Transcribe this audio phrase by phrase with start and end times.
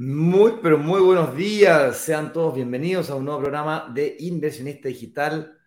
[0.00, 1.96] Muy, pero muy buenos días.
[1.96, 5.57] Sean todos bienvenidos a un nuevo programa de Inversionista Digital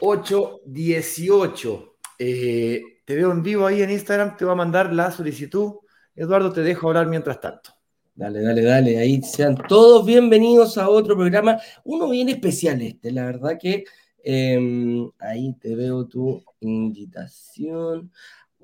[0.00, 1.96] 818.
[2.18, 5.74] Eh, te veo en vivo ahí en Instagram, te voy a mandar la solicitud.
[6.14, 7.70] Eduardo, te dejo hablar mientras tanto.
[8.14, 8.98] Dale, dale, dale.
[8.98, 11.58] Ahí sean todos bienvenidos a otro programa.
[11.84, 13.84] Uno bien especial este, la verdad que
[14.22, 18.12] em, ahí te veo tu invitación.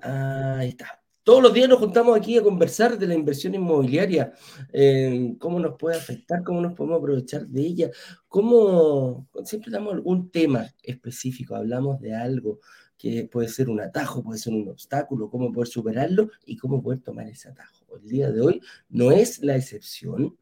[0.02, 1.00] Ahí está.
[1.26, 4.32] Todos los días nos juntamos aquí a conversar de la inversión inmobiliaria,
[4.72, 7.90] eh, cómo nos puede afectar, cómo nos podemos aprovechar de ella,
[8.28, 12.60] cómo siempre damos algún tema específico, hablamos de algo
[12.96, 17.00] que puede ser un atajo, puede ser un obstáculo, cómo poder superarlo y cómo poder
[17.00, 17.96] tomar ese atajo.
[18.00, 20.36] El día de hoy no es la excepción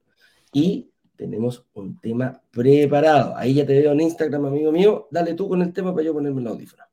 [0.53, 3.35] y tenemos un tema preparado.
[3.39, 5.09] Ahí ya te veo en Instagram, amigo mío.
[5.11, 6.85] Dale tú con el tema para yo ponerme el audífono.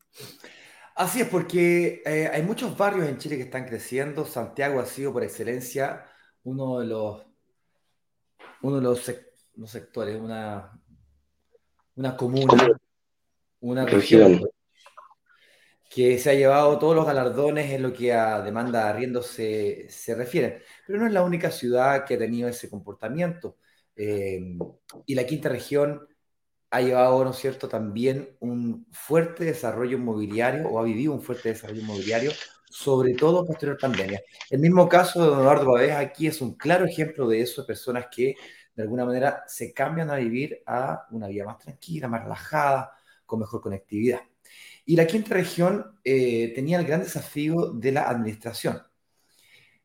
[1.01, 4.23] Así es, porque eh, hay muchos barrios en Chile que están creciendo.
[4.23, 6.05] Santiago ha sido por excelencia
[6.43, 7.25] uno de los,
[8.61, 9.11] uno de los,
[9.65, 10.79] sectores, una,
[11.95, 12.79] una comuna,
[13.61, 14.47] una región
[15.89, 19.89] que se ha llevado todos los galardones en lo que a demanda de arriendo se,
[19.89, 20.61] se refiere.
[20.85, 23.57] Pero no es la única ciudad que ha tenido ese comportamiento.
[23.95, 24.39] Eh,
[25.07, 26.07] y la quinta región
[26.71, 31.81] ha llevado, ¿no cierto?, también un fuerte desarrollo inmobiliario o ha vivido un fuerte desarrollo
[31.81, 32.31] inmobiliario,
[32.69, 34.21] sobre todo posterior pandemia.
[34.49, 37.67] El mismo caso de Don Eduardo Pavés aquí es un claro ejemplo de eso, de
[37.67, 38.35] personas que
[38.73, 42.93] de alguna manera se cambian a vivir a una vida más tranquila, más relajada,
[43.25, 44.21] con mejor conectividad.
[44.85, 48.81] Y la quinta región eh, tenía el gran desafío de la administración.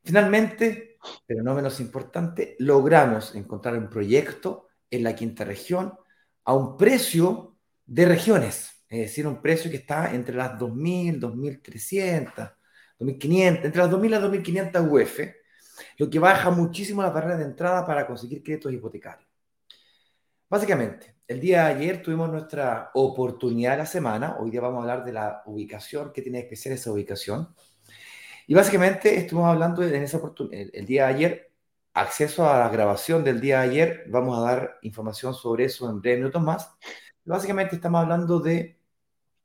[0.05, 5.95] Finalmente, pero no menos importante, logramos encontrar un proyecto en la quinta región
[6.46, 12.55] a un precio de regiones, es decir, un precio que está entre las 2.000, 2.300,
[13.01, 15.20] 2.500, entre las 2.000 y las 2.500 UF,
[15.98, 19.29] lo que baja muchísimo la barrera de entrada para conseguir créditos hipotecarios.
[20.48, 24.83] Básicamente, el día de ayer tuvimos nuestra oportunidad de la semana, hoy día vamos a
[24.83, 27.52] hablar de la ubicación, qué tiene especial esa ubicación,
[28.46, 31.52] y básicamente estuvimos hablando en esa oportunidad, el día de ayer
[31.96, 34.05] acceso a la grabación del día de ayer.
[34.08, 36.70] Vamos a dar información sobre eso en breves minutos más.
[37.24, 38.79] Básicamente estamos hablando de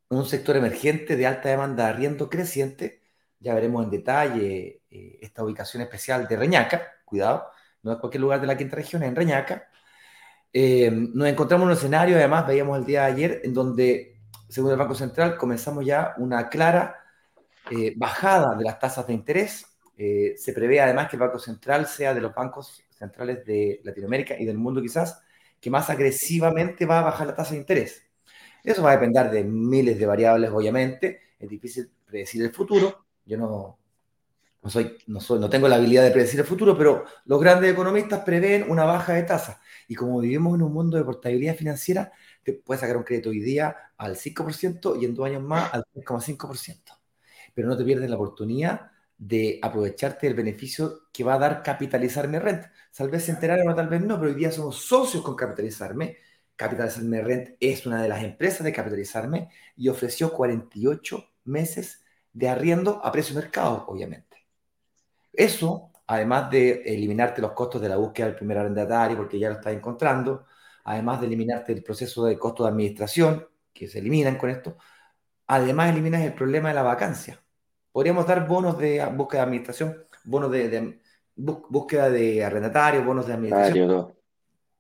[0.10, 3.02] un sector emergente de alta demanda de arriendo creciente.
[3.40, 6.82] Ya veremos en detalle eh, esta ubicación especial de Reñaca.
[7.06, 7.48] Cuidado,
[7.84, 9.70] no es cualquier lugar de la quinta región, es en Reñaca.
[10.52, 14.20] Eh, nos encontramos en un escenario, además, veíamos el día de ayer, en donde,
[14.50, 16.98] según el Banco Central, comenzamos ya una clara
[17.72, 21.86] eh, bajada de las tasas de interés eh, se prevé además que el Banco Central
[21.88, 25.22] sea de los bancos centrales de Latinoamérica y del mundo quizás
[25.60, 28.04] que más agresivamente va a bajar la tasa de interés.
[28.64, 31.22] Eso va a depender de miles de variables, obviamente.
[31.40, 33.06] Es difícil predecir el futuro.
[33.26, 33.80] Yo no,
[34.62, 37.72] no, soy, no, soy, no tengo la habilidad de predecir el futuro, pero los grandes
[37.72, 39.62] economistas prevén una baja de tasa.
[39.88, 42.12] Y como vivimos en un mundo de portabilidad financiera,
[42.44, 45.84] te puedes sacar un crédito hoy día al 5% y en dos años más al
[45.94, 47.00] 3,5%.
[47.54, 48.91] Pero no te pierdes la oportunidad
[49.22, 52.66] de aprovecharte del beneficio que va a dar capitalizarme rent.
[52.96, 56.18] Tal vez se enteraron o tal vez no, pero hoy día somos socios con capitalizarme.
[56.56, 63.04] Capitalizarme Rent es una de las empresas de capitalizarme y ofreció 48 meses de arriendo
[63.04, 64.38] a precio mercado, obviamente.
[65.34, 69.56] Eso, además de eliminarte los costos de la búsqueda del primer arrendatario, porque ya lo
[69.56, 70.46] estás encontrando,
[70.84, 74.78] además de eliminarte el proceso de costo de administración, que se eliminan con esto,
[75.48, 77.41] además eliminas el problema de la vacancia.
[77.92, 81.00] Podríamos dar bonos de búsqueda de administración, bonos de,
[81.36, 84.14] búsqueda de arrendatarios, bonos de administración.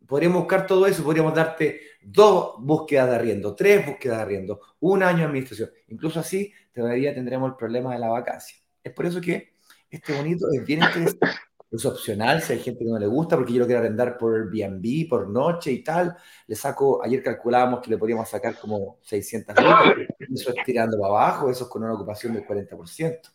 [0.07, 5.03] Podríamos buscar todo eso, podríamos darte dos búsquedas de arriendo, tres búsquedas de arriendo, un
[5.03, 5.69] año de administración.
[5.87, 8.57] Incluso así, todavía tendremos el problema de la vacancia.
[8.83, 9.53] Es por eso que
[9.89, 11.27] este bonito es bien interesante.
[11.71, 14.35] Es opcional si hay gente que no le gusta, porque yo lo quiero arrendar por
[14.35, 16.17] Airbnb, por noche y tal.
[16.45, 19.93] Le saco, ayer calculábamos que le podríamos sacar como 600 lucas.
[20.19, 23.31] Eso es tirando para abajo, eso es con una ocupación del 40%.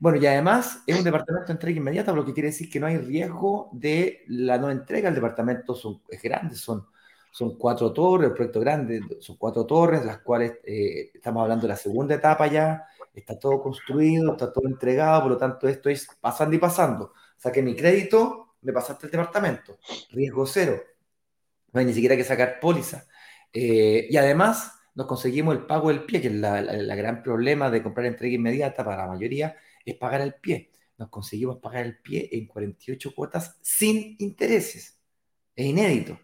[0.00, 2.86] Bueno, y además es un departamento de entrega inmediata, lo que quiere decir que no
[2.86, 5.08] hay riesgo de la no entrega.
[5.10, 6.86] El departamento son, es grande, son,
[7.30, 11.68] son cuatro torres, el proyecto grande, son cuatro torres, las cuales eh, estamos hablando de
[11.68, 16.08] la segunda etapa ya, está todo construido, está todo entregado, por lo tanto esto es
[16.20, 17.12] pasando y pasando.
[17.40, 19.78] Saqué mi crédito, me pasaste el departamento,
[20.10, 20.78] riesgo cero,
[21.72, 23.06] no hay ni siquiera que sacar póliza.
[23.50, 26.60] Eh, y además nos conseguimos el pago del pie, que es la,
[26.94, 29.56] gran problema de comprar entrega inmediata para la mayoría,
[29.86, 30.70] es pagar el pie.
[30.98, 35.00] Nos conseguimos pagar el pie en 48 cuotas sin intereses.
[35.56, 36.18] Es inédito.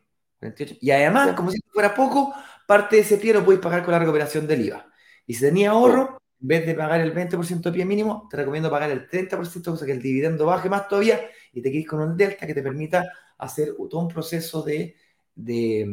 [0.82, 2.34] Y además, como si fuera poco,
[2.66, 4.86] parte de ese pie lo puedes pagar con la recuperación del IVA.
[5.26, 8.70] Y si tenía ahorro, en vez de pagar el 20% de pie mínimo, te recomiendo
[8.70, 11.20] pagar el 30%, cosa que el dividendo baje más todavía
[11.52, 13.04] y te quedes con un delta que te permita
[13.38, 14.96] hacer todo un proceso de,
[15.34, 15.86] de,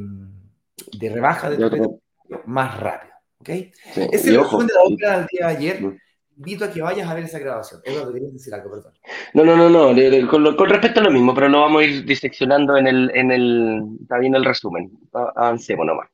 [0.97, 2.01] de rebaja de, tu
[2.45, 3.13] más rápido.
[3.39, 3.49] ¿ok?
[3.49, 5.81] Ese es el resumen de la obra del día de ayer.
[5.81, 5.97] Mm.
[6.35, 7.79] Invito a que vayas a ver esa grabación.
[7.85, 8.93] Eduardo, querías decir algo, perdón.
[9.35, 10.27] No, no, no, no.
[10.27, 13.31] Con, con, respecto a lo mismo, pero lo vamos a ir diseccionando en el, en
[13.31, 14.91] el, está bien el resumen.
[15.13, 16.09] Avancemos nomás.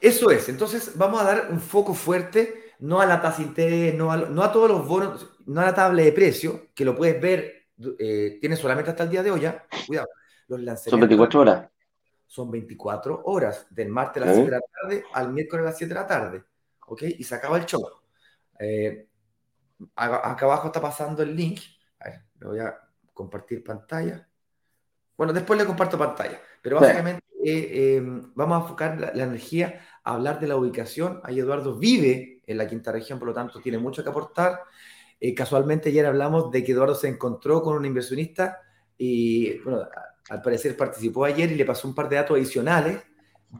[0.00, 0.48] Eso es.
[0.48, 4.16] Entonces, vamos a dar un foco fuerte, no a la tasa de interés, no a,
[4.16, 7.68] no a todos los bonos, no a la tabla de precio, que lo puedes ver,
[7.98, 9.66] eh, tiene solamente hasta el día de hoy ya.
[9.86, 10.08] Cuidado.
[10.48, 10.90] Los lanzamientos.
[10.90, 11.68] Son 24 horas
[12.34, 15.78] son 24 horas, del martes a las 7 de la tarde al miércoles a las
[15.78, 16.44] 7 de la tarde.
[16.88, 17.02] ¿Ok?
[17.02, 17.80] Y se acaba el show.
[18.58, 19.06] Eh,
[19.94, 21.60] acá abajo está pasando el link.
[22.00, 22.76] A ver, le voy a
[23.12, 24.28] compartir pantalla.
[25.16, 26.40] Bueno, después le comparto pantalla.
[26.60, 31.20] Pero básicamente eh, em, vamos a enfocar la, energía a hablar de la ubicación.
[31.22, 34.60] Ahí Eduardo vive en la quinta región, por lo tanto tiene mucho que aportar.
[35.20, 38.60] Eh, casualmente ayer hablamos de que Eduardo se encontró con un inversionista
[38.98, 39.86] y, bueno,
[40.28, 43.02] al parecer participó ayer y le pasó un par de datos adicionales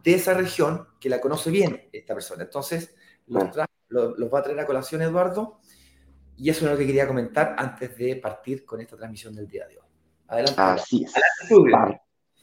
[0.02, 2.44] de esa región que la conoce bien esta persona.
[2.44, 2.94] Entonces,
[3.26, 5.60] los, va a traer a colación Eduardo
[6.36, 9.66] y eso es lo que quería comentar antes de partir con esta transmisión del día
[9.68, 9.86] de hoy.
[10.28, 10.60] Adelante.
[10.60, 11.12] Así es.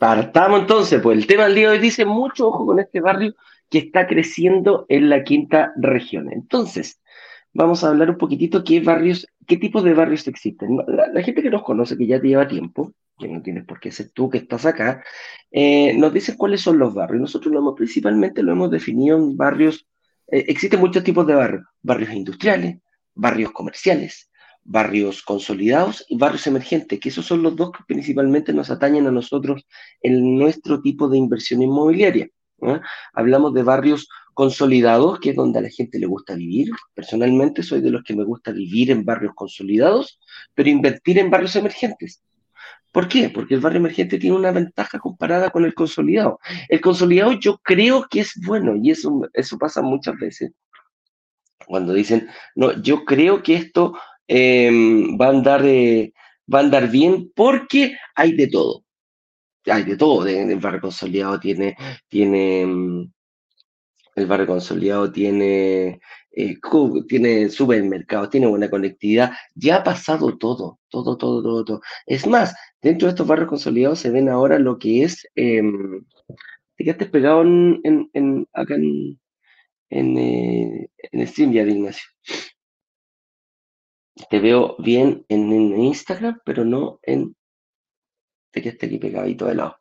[0.02, 3.36] Partamos entonces, pues el tema del día de hoy dice mucho ojo con este barrio
[3.70, 6.34] que está creciendo en la quinta región.
[6.34, 7.00] Entonces,
[7.54, 10.80] vamos a hablar un poquitito qué barrios, qué tipos de barrios existen.
[10.88, 14.10] La, gente que nos conoce, que ya lleva tiempo, que no tienes por qué ser
[14.10, 15.04] tú que estás acá,
[15.52, 17.22] eh, nos dice cuáles son los barrios.
[17.22, 19.86] Nosotros lo hemos, principalmente lo hemos definido en barrios,
[20.32, 22.80] eh, existen muchos tipos de barrios, barrios industriales,
[23.14, 24.31] barrios comerciales,
[24.64, 29.12] barrios consolidados y barrios emergentes, que esos son los dos que principalmente nos atañen a
[29.12, 29.66] nosotros
[30.02, 32.30] en nuestro tipo de inversión inmobiliaria.
[33.14, 36.70] Hablamos de barrios consolidados, que es donde a la gente le gusta vivir.
[36.94, 40.20] Personalmente soy de los que me gusta vivir en barrios consolidados,
[40.54, 42.24] pero invertir en barrios emergentes.
[42.92, 43.30] ¿Por qué?
[43.30, 46.40] Porque el barrio emergente tiene una ventaja comparada con el consolidado.
[46.68, 50.52] El consolidado yo creo que es bueno y eso, eso pasa muchas veces.
[51.66, 53.94] Cuando dicen, no, yo creo que esto
[54.32, 56.14] em, va, a andar, eh,
[56.52, 58.84] a andar bien porque hay de todo.
[59.66, 60.28] Hay de todo.
[60.28, 61.76] El barrio consolidado tiene,
[62.08, 63.12] tiene, em,
[64.16, 66.00] el barrio consolidado tiene
[66.32, 66.58] eh,
[67.10, 71.82] tiene supermercado, tiene buena conectividad, ya ha pasado todo, todo, todo, todo, todo.
[72.06, 75.62] Es más, dentro de estos barrios consolidados se ven ahora lo que es, eh,
[76.78, 77.82] te quedaste pegado en,
[78.14, 79.20] en, acá en,
[79.90, 82.10] en, eh, en StreamYard, Ignacio.
[84.30, 87.36] Te veo bien en, Instagram, pero no en...
[88.52, 89.78] Te quedaste aquí pegadito de lado.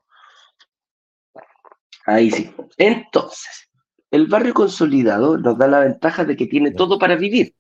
[2.07, 2.51] Ahí sí.
[2.77, 3.71] Entonces,
[4.11, 7.55] el barrio consolidado nos da la ventaja de que tiene todo para vivir.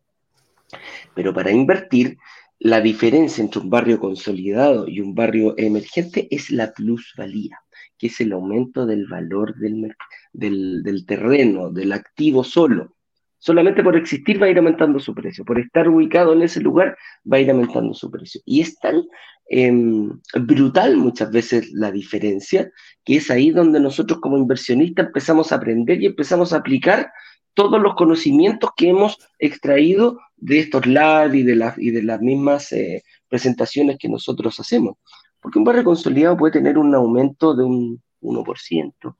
[1.14, 2.18] Pero para invertir,
[2.60, 7.58] la diferencia entre un barrio consolidado y un barrio emergente es la plusvalía,
[7.98, 9.96] que es el aumento del valor del,
[10.32, 12.96] del terreno, del activo solo.
[13.40, 16.96] Solamente por existir va a ir aumentando su precio, por estar ubicado en ese lugar
[17.30, 18.42] va a ir aumentando su precio.
[18.44, 19.02] Y es tan
[19.48, 22.70] em, brutal muchas veces la diferencia
[23.02, 27.10] que es ahí donde nosotros como inversionistas empezamos a aprender y empezamos a aplicar
[27.54, 32.20] todos los conocimientos que hemos extraído de estos live y de, las y de las
[32.20, 34.96] mismas eh, presentaciones que nosotros hacemos.
[35.40, 39.16] Porque un barrio consolidado puede tener un aumento de un 1%,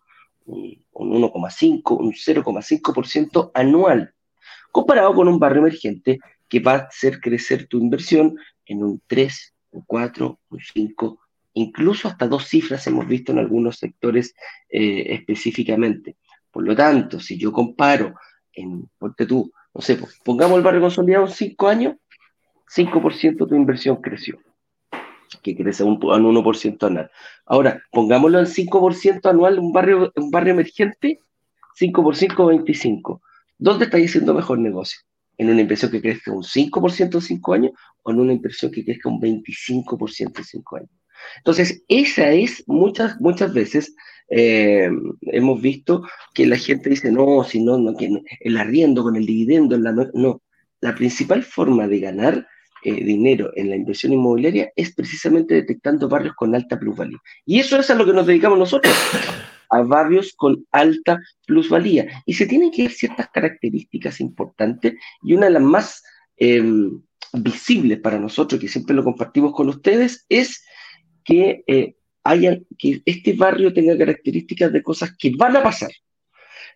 [0.47, 4.15] un, 1,5, un 0,5% anual,
[4.73, 6.19] comparado con un barrio emergente
[6.49, 11.19] que va a hacer crecer tu inversión en un 3, un 4, un 5,
[11.55, 14.35] incluso hasta dos cifras hemos visto en algunos sectores
[14.69, 16.17] eh, específicamente.
[16.51, 18.15] Por lo tanto, si yo comparo
[18.53, 21.97] en, ponte tú, no sé, pues, pongamos el barrio consolidado en 5 años,
[22.75, 24.41] 5% de tu inversión creció
[25.43, 27.11] que crece un, un 1% anual.
[27.47, 31.21] Ahora, pongámoslo en 5% anual, un barrio, un barrio emergente,
[31.77, 33.23] 5 por 5, 25.
[33.59, 35.01] ¿Dónde estáis haciendo mejor negocio?
[35.39, 37.73] ¿En una inversión que crezca un 5% en 5 años
[38.03, 40.91] o en una inversión que crezca un 25% en 5 años?
[41.39, 43.95] Entonces, esa es muchas, muchas veces
[44.31, 44.91] eh,
[45.23, 46.03] hemos visto
[46.35, 50.43] que la gente dice, no, si no, no el arriendo con el dividendo, la no,
[50.81, 52.47] la principal forma de ganar
[52.83, 57.19] eh, dinero en la inversión inmobiliaria es precisamente detectando barrios con alta plusvalía.
[57.45, 58.95] Y eso es a lo que nos dedicamos nosotros.
[59.73, 62.23] a barrios con alta plusvalía.
[62.27, 66.03] Y se tienen que ver ciertas características importantes y una de las más
[66.37, 67.01] em,
[67.33, 70.65] visibles para nosotros, que siempre lo compartimos con ustedes, es
[71.25, 71.95] que, eh,
[72.77, 75.91] que este barrio tenga características de cosas que van a pasar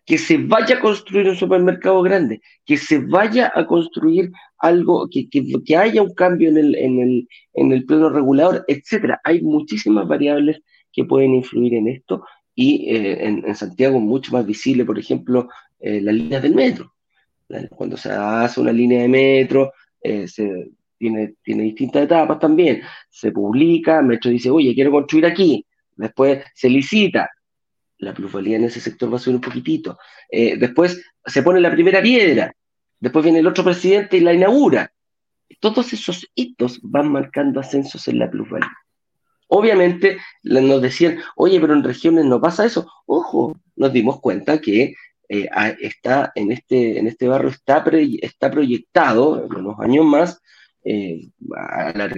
[0.05, 5.27] que se vaya a construir un supermercado grande, que se vaya a construir algo, que,
[5.29, 9.19] que, haya un cambio en el, en, el, en el plano regulador, etcétera.
[9.23, 10.61] Hay muchísimas variables
[10.93, 15.49] que pueden influir en esto y eh, en, en, Santiago mucho más visible, por ejemplo,
[15.79, 16.93] eh, la línea del metro.
[17.69, 22.81] Cuando se hace una línea de metro, eh, se, tiene, tiene distintas etapas también.
[23.09, 25.65] Se publica, metro dice, oye, quiero construir aquí.
[25.95, 27.29] Después se licita,
[27.97, 29.97] la plusvalía en ese sector va a subir un poquitito.
[30.29, 32.53] Eh, después se pone la primera piedra,
[32.99, 34.91] después viene el otro presidente y la inaugura.
[35.59, 38.71] Todos esos hitos van marcando ascensos en la plusvalía.
[39.47, 42.89] Obviamente nos decían, oye, pero en regiones no pasa eso.
[43.05, 44.95] Ojo, nos dimos cuenta que
[45.29, 45.49] eh,
[45.79, 47.83] está en este, en este barrio está,
[48.21, 50.41] está proyectado en unos años más
[50.85, 51.31] eh,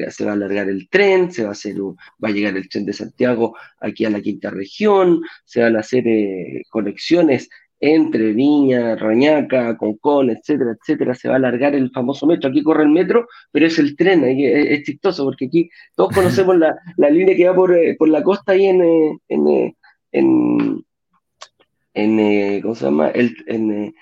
[0.09, 2.85] se va a alargar el tren, se va a, hacer va a llegar el tren
[2.85, 8.95] de Santiago aquí a la quinta región, se van a hacer eh, conexiones entre Viña,
[8.97, 12.49] Rañaca, Concón, etcétera, etcétera, se va a alargar el famoso metro.
[12.49, 16.75] Aquí corre el metro, pero es el tren, es, chistoso porque aquí todos conocemos la,
[17.09, 18.81] línea que va por, eh, por la costa ahí en,
[19.29, 19.75] en,
[20.11, 20.85] en,
[21.93, 23.09] en ¿cómo se llama?
[23.11, 23.93] El, en,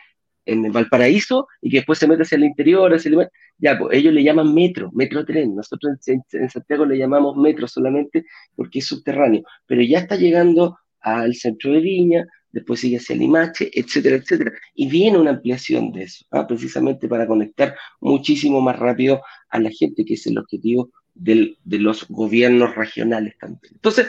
[0.45, 3.29] en Valparaíso y que después se mete hacia el interior, hacia el...
[3.57, 8.25] ya, pues ellos le llaman metro, metro tren, nosotros en, Santiago le llamamos metro solamente
[8.55, 13.69] porque es subterráneo, pero ya está llegando al centro de Viña, después sigue hacia Limache,
[13.73, 16.47] etcétera, etcétera, y viene una ampliación de eso, ¿ah?
[16.47, 21.79] precisamente para conectar muchísimo más rápido a la gente, que es el objetivo del, de
[21.79, 23.73] los gobiernos regionales también.
[23.73, 24.07] Entonces,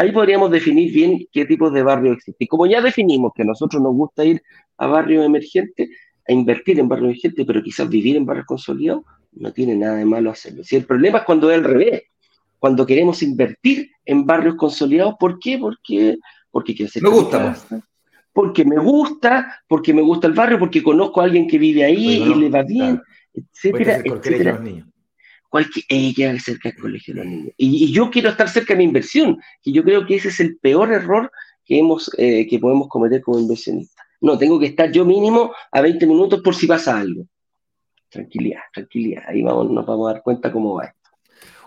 [0.00, 2.46] ahí podríamos definir bien qué tipos de barrios existen.
[2.46, 4.42] Y como ya definimos que a nosotros nos gusta ir
[4.78, 5.90] a barrios emergentes,
[6.26, 10.06] a invertir en barrios emergentes, pero quizás vivir en barrios consolidados, no tiene nada de
[10.06, 10.64] malo hacerlo.
[10.64, 12.04] Si el problema es cuando es al revés,
[12.58, 15.58] cuando queremos invertir en barrios consolidados, ¿por qué?
[15.58, 16.16] Porque,
[16.50, 17.56] porque quiero Me gusta.
[18.32, 22.22] Porque me gusta, porque me gusta el barrio, porque conozco a alguien que vive ahí
[22.22, 23.02] y le va bien,
[23.34, 24.62] etcétera, etcétera.
[25.50, 27.52] Cualquier, ella cerca del colegio de los niños.
[27.58, 30.40] Y, y, yo quiero estar cerca de mi inversión, que yo creo que ese es
[30.40, 31.30] el peor error
[31.64, 34.06] que, hemos, eh, que podemos cometer como inversionistas.
[34.20, 37.26] No, tengo que estar yo mínimo a 20 minutos por si pasa algo.
[38.08, 39.24] Tranquilidad, tranquilidad.
[39.26, 41.10] Ahí vamos, nos vamos a dar cuenta cómo va esto.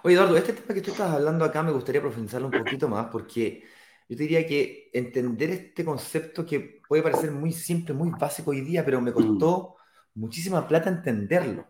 [0.04, 3.08] Oye, Eduardo, este tema que tú estás hablando acá me gustaría profundizarlo un poquito más
[3.08, 3.64] porque
[4.10, 8.62] yo te diría que entender este concepto que puede parecer muy simple, muy básico hoy
[8.62, 9.14] día, pero me mm.
[9.14, 9.76] costó
[10.16, 11.66] muchísima plata entenderlo.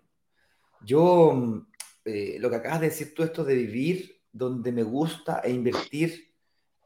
[0.82, 1.68] Yo,
[2.06, 6.34] eh, lo que acabas de decir tú, esto de vivir donde me gusta e invertir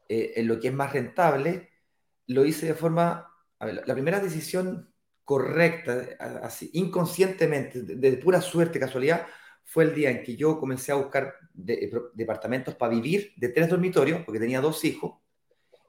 [0.08, 1.70] eh, en lo que es más rentable,
[2.26, 4.92] lo hice de forma a ver, la primera decisión
[5.24, 9.26] correcta, así, inconscientemente, de, pura suerte, casualidad,
[9.64, 11.34] fue el día en que yo comencé a buscar
[12.14, 15.18] departamentos para vivir de tres dormitorios, porque tenía dos hijos,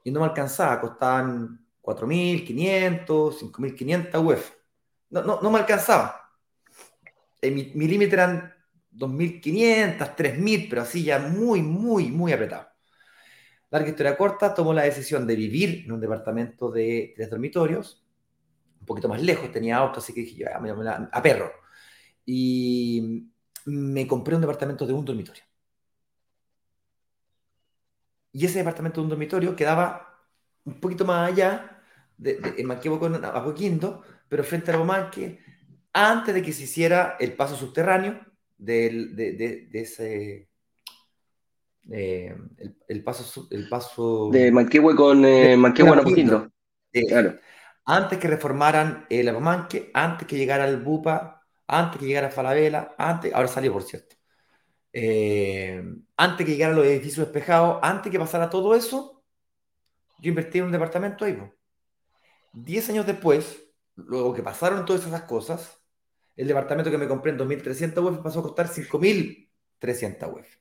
[0.04, 4.52] y no me alcanzaba, costaban 4.500, 5.500 UF.
[5.10, 6.28] No, no, no me alcanzaba.
[7.40, 8.52] Eh, mi, mi límite eran
[8.92, 12.68] 2.500, 3.000, pero así ya muy, muy, muy apretado.
[13.70, 18.04] Larga historia corta, tomó la decisión de vivir en un departamento de tres dormitorios,
[18.80, 21.52] un poquito más lejos, tenía auto, así que dije, a, a perro.
[22.26, 23.28] Y
[23.66, 25.44] me compré un departamento de un dormitorio.
[28.32, 30.18] Y ese departamento de un dormitorio quedaba
[30.64, 31.82] un poquito más allá,
[32.16, 35.40] de, de, en Manquebo con Apoquindo, pero frente a Bomanque,
[35.92, 38.29] antes de que se hiciera el paso subterráneo
[38.60, 40.50] de, de ese
[41.88, 42.36] eh,
[42.88, 44.30] el, paso, el paso...
[44.30, 46.50] De Manquehue con eh, Manquehue
[47.08, 47.38] claro.
[47.84, 53.32] Antes que reformaran el Apamanque, antes que llegara el Bupa, antes que llegara Falabella, antes,
[53.32, 54.16] ahora salió por cierto,
[54.92, 55.82] eh,
[56.16, 59.24] antes que llegaran los edificios despejados, antes que pasara todo eso,
[60.18, 61.38] yo invertí en un departamento ahí.
[62.52, 63.62] Diez años después,
[63.96, 65.79] luego que pasaron todas esas cosas,
[66.40, 70.60] el departamento que me compré en 2.300 UF pasó a costar 5.300 UF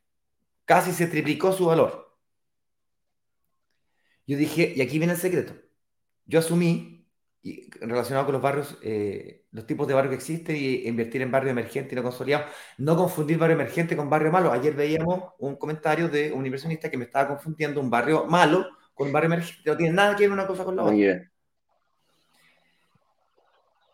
[0.70, 2.16] casi se triplicó su valor.
[4.28, 5.56] Yo dije, y aquí viene el secreto.
[6.28, 7.10] Yo asumí,
[7.42, 11.32] y relacionado con los barrios, eh, los tipos de barrios que existen y invertir en
[11.32, 12.46] barrio emergente y no consolidado,
[12.78, 14.52] no confundir barrio emergente con barrio malo.
[14.52, 19.08] Ayer veíamos un comentario de un inversionista que me estaba confundiendo un barrio malo con
[19.08, 19.68] un barrio emergente.
[19.72, 20.96] No tiene nada que ver una cosa con la otra.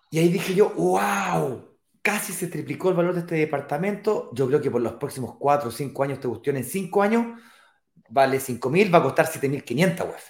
[0.10, 1.75] Y ahí dije yo, wow,
[2.06, 4.30] casi se triplicó el valor de este departamento.
[4.32, 7.42] Yo creo que por los próximos 4 o 5 años, esta cuestión en 5 años
[8.10, 10.24] vale 5.000, va a costar 7.500 UF.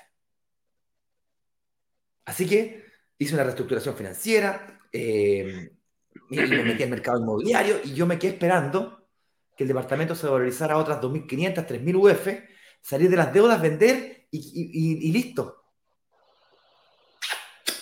[2.23, 2.85] Así que
[3.17, 5.73] hice una reestructuración financiera, eh,
[6.29, 9.09] y me metí al mercado inmobiliario y yo me quedé esperando
[9.57, 12.27] que el departamento se valorizara a otras 2.500, 3.000 UF,
[12.81, 15.65] salir de las deudas, vender y, listo.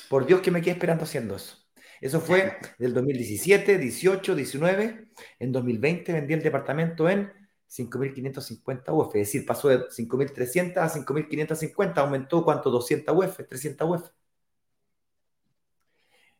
[0.10, 1.63] Por Dios que me quedé esperando haciendo eso.
[2.04, 5.08] Eso fue del 2017, 18, 19.
[5.40, 7.32] En 2020 vendí el departamento en
[7.70, 14.10] 5.550 UF, es decir, pasó de 5.300 a 5.550, aumentó cuánto, 200 UF, 300 UF.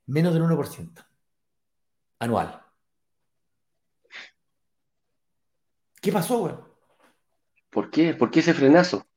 [0.08, 1.06] Menos del 1%
[2.20, 2.62] anual.
[6.02, 6.56] ¿Qué pasó, güey?
[7.70, 8.14] ¿Por qué?
[8.14, 9.08] ¿Por qué ese frenazo?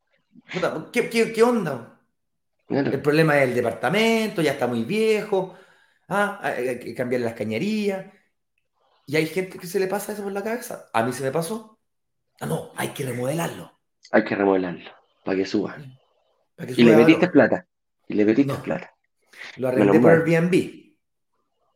[0.93, 2.01] ¿Qué, qué, onda?
[2.69, 5.57] El problema es el departamento, ya está muy viejo,
[6.09, 8.07] ah, hay que cambiarle las cañerías.
[9.07, 10.89] Y hay gente que se le pasa eso por la cabeza.
[10.93, 11.79] A mí se me pasó.
[12.41, 13.79] Ah, no, hay que remodelarlo.
[14.11, 14.91] Hay que remodelarlo
[15.25, 15.77] para que suba.
[16.59, 17.67] y le metiste plata.
[18.09, 18.95] Y le metiste plata.
[19.57, 20.95] Lo arrendé por Airbnb.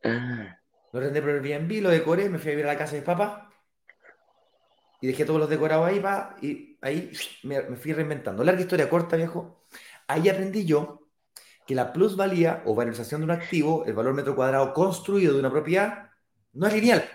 [0.03, 0.57] Ah.
[0.91, 3.05] Lo arrendé por Airbnb, lo decoré, me fui a vivir a la casa de mis
[3.05, 3.43] papás.
[4.99, 7.11] Y dejé todos los decorados ahí, va, y ahí
[7.43, 8.43] me, me fui reinventando.
[8.43, 9.65] Larga historia corta, viejo.
[10.07, 11.00] Ahí aprendí yo
[11.71, 15.49] que la plusvalía o valorización de un activo, el valor metro cuadrado construido de una
[15.49, 16.09] propiedad,
[16.51, 17.09] no es lineal.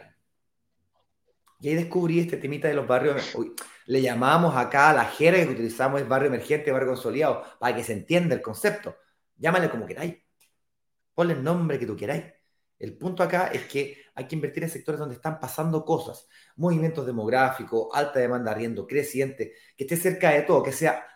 [1.60, 3.36] Y ahí descubrí este temita de los barrios.
[3.84, 7.92] le llamamos acá la jerga que utilizamos es barrio emergente, barrio consolidado, para que se
[7.92, 8.96] entienda el concepto.
[9.36, 10.16] Llámale como queráis.
[11.12, 12.24] Ponle el nombre que tú queráis.
[12.78, 17.04] El punto acá es que hay que invertir en sectores donde están pasando cosas, movimientos
[17.04, 21.06] demográficos, alta demanda de arriendo, creciente, que esté cerca de todo, que sea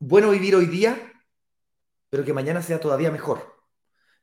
[0.00, 1.12] bueno vivir hoy día
[2.10, 3.38] pero que mañana sea todavía mejor.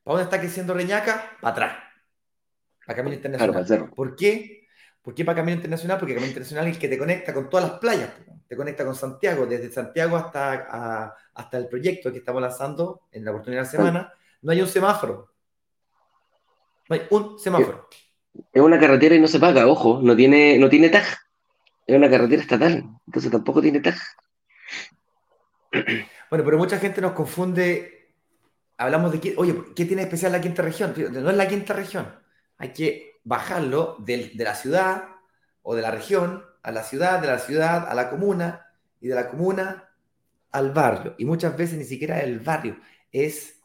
[0.03, 1.37] ¿Para dónde está creciendo Reñaca?
[1.41, 1.77] Para atrás.
[2.85, 3.89] Para Camino Internacional.
[3.89, 4.67] ¿Por qué?
[5.01, 5.99] ¿Por qué para Camino Internacional?
[5.99, 8.09] Porque Camino Internacional es el que te conecta con todas las playas.
[8.47, 13.31] Te conecta con Santiago, desde Santiago hasta, hasta el proyecto que estamos lanzando en la
[13.31, 14.13] oportunidad de la semana.
[14.41, 15.33] No hay un semáforo.
[16.89, 17.87] No hay un semáforo.
[18.51, 21.05] Es una carretera y no se paga, ojo, no tiene, no tiene TAG.
[21.85, 23.97] Es una carretera estatal, entonces tampoco tiene TAG.
[26.33, 28.15] Bueno, pero mucha gente nos confunde.
[28.79, 30.95] Hablamos de que, oye, ¿qué tiene especial la quinta región?
[31.11, 32.11] No es la quinta región.
[32.57, 35.09] Hay que bajarlo de, la ciudad
[35.61, 38.65] o de la región a la ciudad, de la ciudad a la comuna
[38.99, 39.91] y de la comuna
[40.51, 41.13] al barrio.
[41.19, 42.79] Y muchas veces ni siquiera el barrio,
[43.11, 43.59] es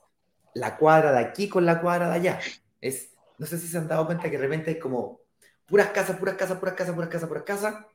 [0.53, 2.41] la cuadra de aquí con la cuadra de allá.
[2.83, 5.23] Es, no sé si se han dado cuenta que de repente hay como
[5.65, 7.87] puras casas, puras casas, puras casas, puras casas, puras casas.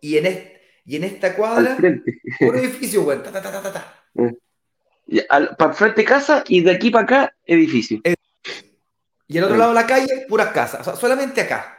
[0.00, 0.55] Y en,
[0.86, 3.20] y en esta cuadra, un edificio, güey.
[3.20, 4.02] Ta, ta, ta, ta, ta.
[5.58, 8.00] para frente casa y de aquí para acá, edificio.
[9.26, 10.82] Y al otro lado de la calle, puras casas.
[10.82, 11.76] O sea, solamente acá.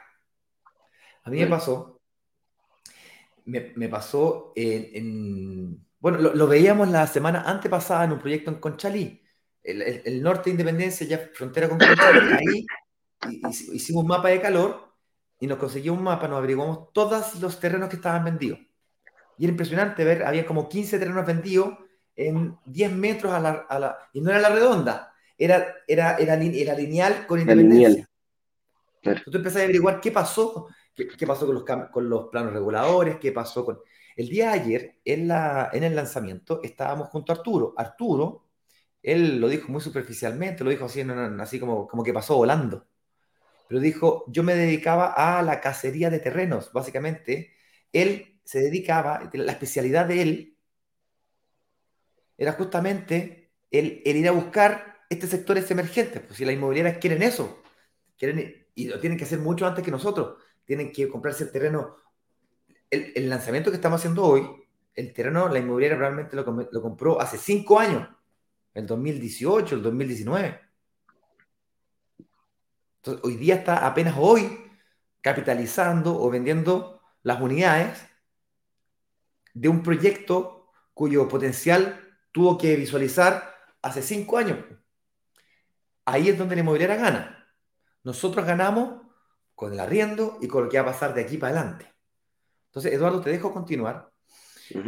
[1.23, 2.01] A mí me pasó.
[3.45, 5.85] Me, pasó en.
[5.99, 9.23] bueno, lo, veíamos la semana antepasada en un proyecto en Conchalí.
[9.63, 12.65] El, norte de Independencia, ya frontera con Conchalí.
[13.21, 13.39] Ahí
[13.73, 14.93] hicimos un mapa de calor
[15.39, 18.59] y nos conseguimos un mapa, nos averiguamos todos los terrenos que estaban vendidos.
[19.37, 21.77] Y era impresionante ver, había como 15 terrenos vendidos
[22.15, 27.27] en 10 metros a la, y no era la redonda, era, era, era, era lineal
[27.27, 28.07] con independencia.
[29.01, 33.17] Entonces tú empezás a averiguar qué pasó, qué, pasó con los, con los planos reguladores,
[33.17, 33.79] qué pasó con...
[34.15, 37.75] El día de ayer, en, la, en el lanzamiento, estábamos junto a Arturo.
[37.77, 38.47] Arturo,
[39.03, 41.01] él lo dijo muy superficialmente, lo dijo así,
[41.39, 42.87] así como, como que pasó volando.
[43.67, 47.53] Pero dijo, yo me dedicaba a la cacería de terrenos, básicamente.
[47.93, 50.57] Él se dedicaba, la especialidad de él
[52.37, 56.21] era justamente el, ir a buscar estos sectores emergentes.
[56.21, 57.61] Pues si las inmobiliarias quieren eso,
[58.17, 61.97] quieren, y lo tienen que hacer mucho antes que nosotros, tienen que comprarse el terreno.
[62.89, 64.47] El, lanzamiento que estamos haciendo hoy,
[64.95, 68.07] el terreno, la inmobiliaria realmente lo, lo compró hace cinco años,
[68.73, 70.61] el 2018, el 2019.
[72.95, 74.57] Entonces, hoy día está apenas hoy
[75.19, 78.07] capitalizando o vendiendo las unidades
[79.59, 81.99] de un proyecto cuyo potencial
[82.31, 84.59] tuvo que visualizar hace cinco años.
[86.05, 87.53] Ahí es donde la inmobiliaria gana.
[88.03, 89.01] Nosotros ganamos
[89.55, 91.91] con el arriendo y con lo que va a pasar de aquí para adelante.
[92.67, 94.11] Entonces, Eduardo, te dejo continuar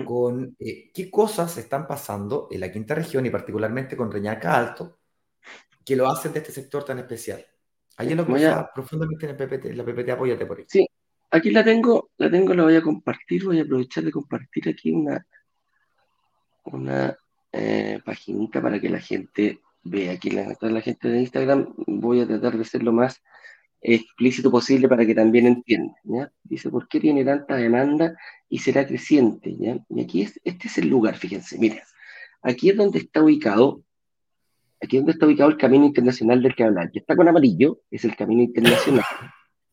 [0.05, 4.99] con eh, qué cosas están pasando en la quinta región y particularmente con Reñaca Alto
[5.83, 7.43] que lo hacen de este sector tan especial.
[7.97, 10.65] Ahí es lo que profundamente en el PPT, la PPT, apóyate por ahí.
[10.67, 10.87] Sí,
[11.31, 14.91] aquí la tengo, la tengo, la voy a compartir, voy a aprovechar de compartir aquí
[14.91, 15.25] una,
[16.65, 17.17] una
[17.51, 21.73] eh, para que la gente vea aquí la, la gente de Instagram.
[21.87, 23.21] Voy a tratar de ser lo más
[23.81, 26.31] explícito posible para que también entiendan.
[26.43, 28.15] Dice, ¿por qué tiene tanta demanda
[28.49, 29.55] y será creciente?
[29.57, 29.77] ¿ya?
[29.89, 31.79] Y aquí es, este es el lugar, fíjense, miren.
[32.41, 33.83] aquí es donde está ubicado,
[34.81, 36.89] aquí es donde está ubicado el camino internacional del que habla.
[36.91, 39.05] que está con amarillo, es el camino internacional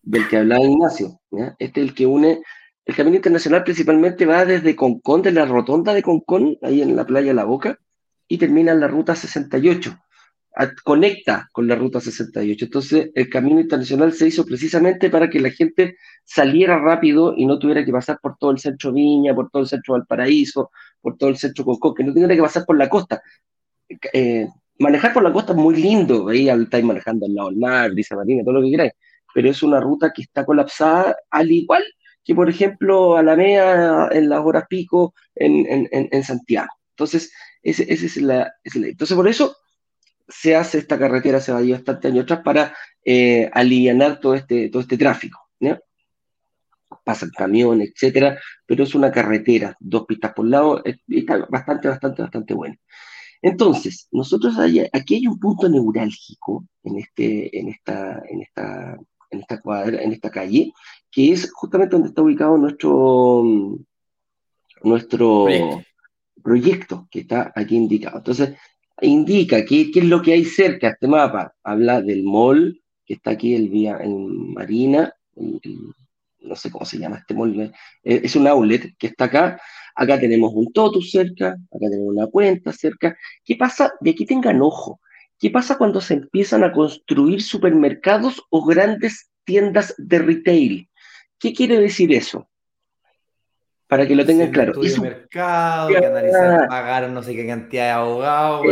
[0.07, 1.21] del que hablaba Ignacio.
[1.59, 2.41] Este es el que une,
[2.87, 7.05] el camino internacional principalmente va desde Concón, de la rotonda de Concón, ahí en la
[7.05, 7.79] playa La Boca,
[8.27, 9.99] y termina en la ruta 68
[10.83, 12.65] conecta con la ruta 68.
[12.65, 17.59] Entonces, el camino internacional se hizo precisamente para que la gente saliera rápido y no
[17.59, 21.29] tuviera que pasar por todo el centro Viña, por todo el centro Valparaíso, por todo
[21.29, 23.21] el centro Concón, que no tuviera que pasar por la costa.
[24.13, 27.91] Eh, manejar por la costa es muy lindo, ahí estáis manejando al lado del mar,
[27.91, 28.93] Brisa Marina, todo lo que queráis,
[29.37, 31.85] pero es una ruta que está colapsada, al igual
[32.25, 36.71] que, por ejemplo, Alameda en las horas pico en, en, en Santiago.
[36.93, 37.31] Entonces,
[37.63, 38.87] ese, ese es, la, es la.
[38.87, 39.55] Entonces, por eso
[40.27, 44.35] se hace esta carretera se va a ir bastante años atrás para eh, aliviar todo
[44.35, 45.39] este, todo este tráfico.
[45.61, 45.79] ¿no?
[47.05, 52.55] Pasan camiones, etcétera, pero es una carretera, dos pistas por lado, está bastante, bastante, bastante
[52.55, 52.77] bueno.
[53.43, 54.55] Entonces, nosotros
[54.95, 58.97] aquí hay un punto neurálgico en, este, en, esta, en, esta,
[59.31, 60.73] en esta cuadra, en esta calle,
[61.11, 63.43] que es justamente donde está ubicado nuestro,
[64.83, 65.83] nuestro proyecto,
[66.43, 68.19] proyecto que está aquí indicado.
[68.19, 68.55] Entonces,
[69.01, 71.55] indica qué, es lo que hay cerca este mapa.
[71.63, 77.19] Habla del mall, que está aquí el vía en Marina, no sé cómo se llama
[77.19, 79.61] este mall, eh, es un outlet que está acá.
[79.95, 83.17] Acá tenemos un totus cerca, acá tenemos una cuenta cerca.
[83.45, 83.93] ¿Qué pasa?
[84.01, 85.01] De aquí tengan ojo.
[85.39, 90.89] ¿Qué pasa cuando se empiezan a construir supermercados o grandes tiendas de retail?
[91.39, 92.49] ¿Qué quiere decir eso?
[93.89, 94.83] para que lo tengan claro.
[94.83, 98.65] Es un mercado, que analizar, pagar no sé qué cantidad de abogados,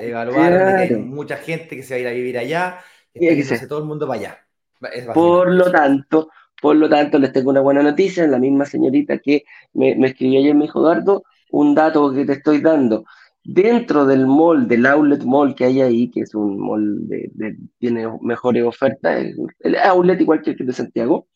[0.00, 2.80] evaluar, que mucha gente que se va a ir a vivir allá,
[3.14, 4.46] que todo el mundo para allá.
[5.14, 9.44] Por lo tanto, por lo tanto, les tengo una buena noticia, la misma señorita que
[9.72, 13.04] me, me escribió ayer, me dijo, Eduardo, un dato que te estoy dando.
[13.48, 18.08] Dentro del mall, del outlet mall que hay ahí, que es un mall de, tiene
[18.20, 19.24] mejores ofertas,
[19.60, 21.28] el, outlet igual que el de Santiago,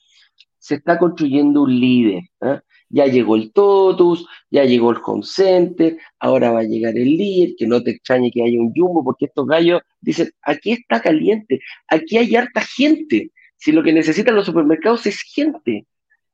[0.58, 2.22] se está construyendo un líder.
[2.42, 2.60] ¿eh?
[2.90, 7.54] ya llegó el Totus, ya llegó el Home Center, ahora va a llegar el líder,
[7.56, 11.60] que no te extrañe que haya un Jumbo, porque estos gallos dicen, aquí está caliente,
[11.88, 15.86] aquí hay harta gente, si lo que necesitan los supermercados es gente.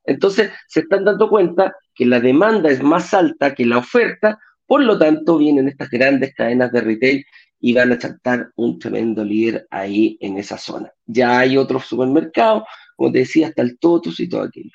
[0.05, 4.83] Entonces se están dando cuenta que la demanda es más alta que la oferta, por
[4.83, 7.25] lo tanto vienen estas grandes cadenas de retail
[7.59, 10.91] y van a chantar un tremendo líder ahí en esa zona.
[11.05, 12.63] Ya hay otros supermercados,
[12.95, 14.71] como te decía, hasta el Totus y todo aquello.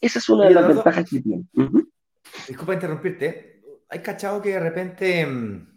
[0.00, 1.44] Esa es una de las ventajas que tiene.
[2.48, 3.62] Disculpa interrumpirte.
[3.88, 5.76] Hay cachado que de repente, mm,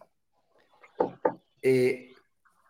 [1.62, 2.14] eh,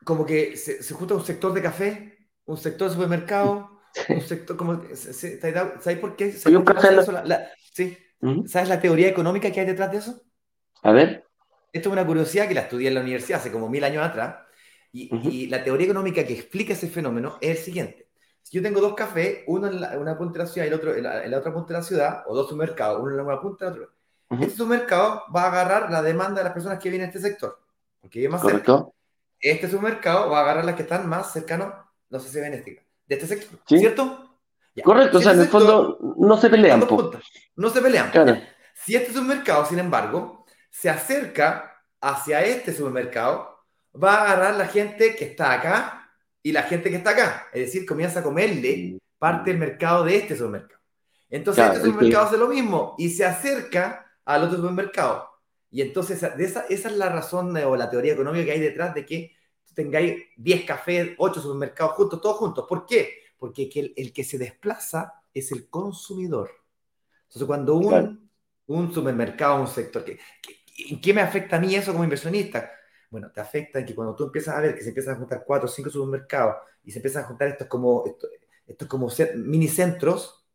[0.03, 4.81] como que se, junta un sector de café, un sector de supermercado, un sector como...
[4.93, 6.31] ¿Sabes por qué?
[6.33, 7.97] ¿Sabes, la, sí.
[8.45, 10.26] ¿Sabes la teoría económica que hay detrás de eso?
[10.83, 11.25] A ver.
[11.73, 14.37] Esto es una curiosidad que la estudié en la universidad hace como mil años atrás.
[14.91, 18.07] Y, y la teoría económica que explica ese fenómeno es el siguiente
[18.47, 20.95] si yo tengo dos cafés, uno en, una punta de la ciudad y el otro
[20.95, 23.67] en la, otra punta de la ciudad, o dos supermercados, uno en una punta y
[23.67, 23.89] el otro,
[24.29, 27.59] este supermercado va a agarrar la demanda de las personas que vienen a este sector,
[27.99, 28.93] porque viven más Correcto.
[29.37, 31.73] Este supermercado va a agarrar las que están más cercanos,
[32.09, 34.39] no sé si ven este, de este sector, ¿cierto?
[34.81, 36.87] Correcto, o sea, en el fondo no se pelean.
[37.57, 38.11] no se pelean.
[38.11, 38.37] Claro.
[38.75, 40.36] Si este supermercado, sin embargo,
[40.79, 43.63] se acerca hacia este supermercado,
[43.95, 46.11] va a agarrar la gente que está acá
[46.43, 47.47] y la gente que está acá.
[47.51, 50.79] Es decir, comienza a comerle parte del mercado de este supermercado.
[51.31, 55.27] Entonces, este supermercado hace lo mismo y se acerca al otro supermercado.
[55.71, 58.93] Y entonces, de esa, esa es la razón o la teoría económica que hay detrás
[58.93, 59.31] de que
[59.73, 62.65] tengáis 10 cafés, 8 supermercados juntos, todos juntos.
[62.69, 63.23] ¿Por qué?
[63.39, 66.51] Porque el, el que se desplaza es el consumidor.
[67.23, 68.29] Entonces, cuando un,
[68.67, 70.19] un supermercado, un sector, que,
[70.77, 72.71] ¿en qué me afecta a mí eso como inversionista?
[73.09, 75.43] Bueno, te afecta en que cuando tú empiezas a ver que se empiezan a juntar
[75.45, 78.03] cuatro o cinco supermercados y se empiezan a juntar estos como,
[78.67, 80.45] estos, como mini centros,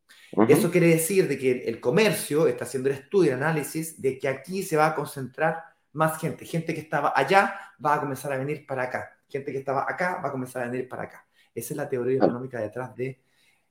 [0.49, 4.29] eso quiere decir de que el comercio está haciendo el estudio, el análisis de que
[4.29, 6.47] aquí se va a concentrar más gente.
[6.47, 7.55] Gente que estaba allá
[7.85, 9.19] va a comenzar a venir para acá.
[9.29, 11.27] Gente que estaba acá va a comenzar a venir para acá.
[11.55, 13.23] Esa es la teoría económica detrás de,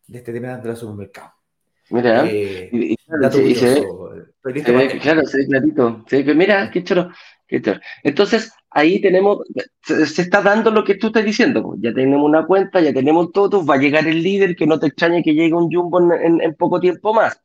[0.08, 1.41] de este tema de los supermercados.
[1.92, 3.32] Mira, eh, y, claro,
[5.26, 6.06] se ve clarito.
[6.36, 7.12] mira, qué choro.
[8.04, 9.40] Entonces, ahí tenemos,
[9.82, 11.64] se, está dando lo que tú estás diciendo.
[11.64, 11.80] Pues.
[11.82, 14.88] Ya tenemos una cuenta, ya tenemos todo, va a llegar el líder, que no te
[14.88, 17.42] extrañe que llegue un jumbo en, poco tiempo más.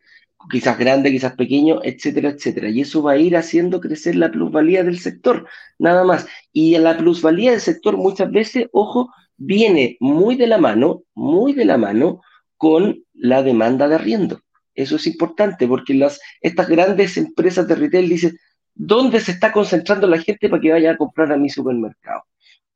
[0.51, 2.69] Quizás grande, quizás pequeño, etcétera, etcétera.
[2.69, 5.47] Y eso va a ir haciendo crecer la plusvalía del sector,
[5.79, 6.27] nada más.
[6.53, 11.65] Y la plusvalía del sector muchas veces, ojo, viene muy de la mano, muy de
[11.65, 12.21] la mano
[12.57, 14.41] con la demanda de arriendo.
[14.75, 18.39] Eso es importante porque las, estas grandes empresas de retail dicen,
[18.75, 22.23] dónde se está concentrando la gente para que vaya a comprar a mi supermercado.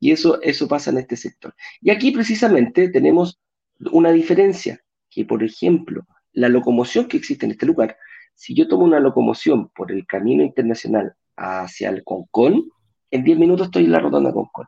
[0.01, 1.55] Y eso, eso pasa en este sector.
[1.83, 3.39] Y aquí precisamente tenemos
[3.93, 7.97] una diferencia, que por ejemplo, la locomoción que existe en este lugar,
[8.35, 12.71] si yo tomo una locomoción por el camino internacional hacia el Concón,
[13.11, 14.67] en 10 minutos estoy en la rotonda Concón.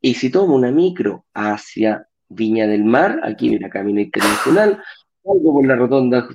[0.00, 4.82] Y si tomo una micro hacia Viña del Mar, aquí mira, camino internacional,
[5.22, 6.28] salgo por la rotonda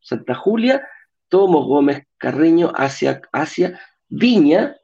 [0.00, 0.86] Santa Julia,
[1.28, 4.76] tomo Gómez Carreño hacia, hacia Viña,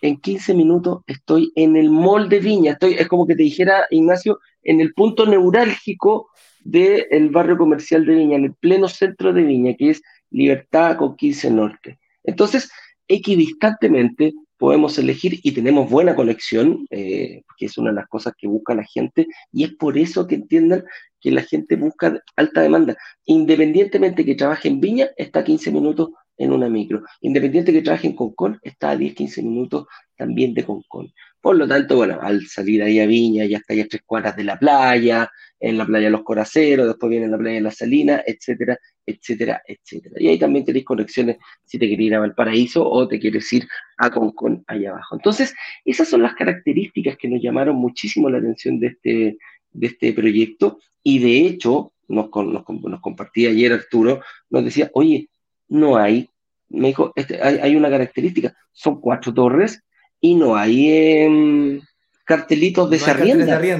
[0.00, 3.86] en 15 minutos estoy en el mall de Viña, estoy, es como que te dijera,
[3.90, 6.28] Ignacio, en el punto neurálgico
[6.64, 11.16] del barrio comercial de Viña, en el pleno centro de Viña, que es Libertad con
[11.16, 11.98] 15 Norte.
[12.24, 12.70] Entonces,
[13.08, 18.46] equidistantemente podemos elegir y tenemos buena conexión, eh, que es una de las cosas que
[18.46, 20.84] busca la gente, y es por eso que entiendan
[21.20, 22.96] que la gente busca alta demanda.
[23.24, 27.02] Independientemente que trabaje en Viña, está a 15 minutos en una micro.
[27.22, 31.12] Independiente que trabaje en Concón, está a 10, 15 minutos también de Concón.
[31.40, 34.36] Por lo tanto, bueno, al salir ahí a Viña, ya está ahí a tres cuadras
[34.36, 38.22] de la playa, en la playa Los Coraceros, después viene la playa de La Salina,
[38.24, 40.16] etcétera, etcétera, etcétera.
[40.18, 43.66] Y ahí también tenéis conexiones si te quieres ir a Valparaíso o te quieres ir
[43.98, 45.16] a Concón allá abajo.
[45.16, 49.38] Entonces, esas son las características que nos llamaron muchísimo la atención de este,
[49.72, 55.28] de este proyecto y de hecho, nos, nos, compartía ayer Arturo, nos decía, oye,
[55.68, 56.28] no hay,
[56.68, 59.82] me dijo, este, hay, una característica, son cuatro torres
[60.20, 61.80] y no hay em,
[62.24, 62.98] cartelitos de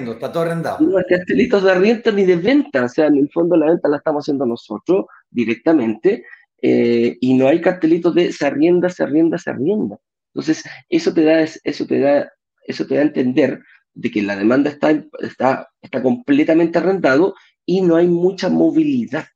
[0.05, 0.81] no está todo arrendado.
[0.81, 3.89] No hay cartelitos de arriendo ni de venta, o sea, en el fondo la venta
[3.89, 6.25] la estamos haciendo nosotros directamente
[6.61, 9.99] eh, y no hay cartelitos de se arrienda, se arrienda, se arrienda.
[10.35, 12.33] Entonces, eso te da, eso te da,
[12.67, 13.61] eso te da a entender
[13.95, 17.35] de que la demanda está, está, está completamente arrendado
[17.67, 19.27] y no hay mucha movilidad,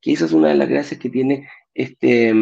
[0.00, 2.32] que esa es una de las gracias que tiene este,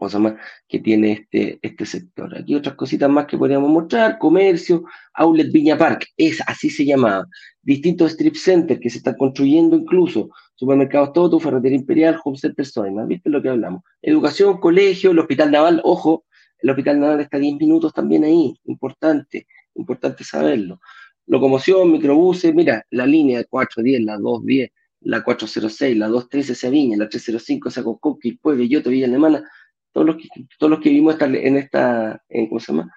[0.00, 0.26] mm,
[0.68, 2.36] que tiene este, este sector.
[2.36, 7.26] Aquí otras cositas más que podríamos mostrar, comercio, Outlet Viña Park, es así se llama,
[7.62, 13.04] distintos strip centers que se están construyendo incluso, supermercados Toto, Ferretería Imperial, Home Center Soima,
[13.04, 13.82] ¿viste lo que hablamos?
[14.02, 16.24] Educación, colegio, el Hospital Naval, ojo,
[16.60, 20.80] el Hospital Naval está 10 minutos también ahí, importante, importante saberlo.
[21.26, 27.08] Locomoción, microbuses, mira, la línea 410, la 210, la 406, la 213 hacia Viña, la
[27.08, 29.48] 305 hacia Cocoqui, Pueblo, Yoto, Villa Alemana,
[29.96, 30.28] todos los que,
[30.58, 32.92] todos los que vivimos en esta, en, ¿cómo se llama?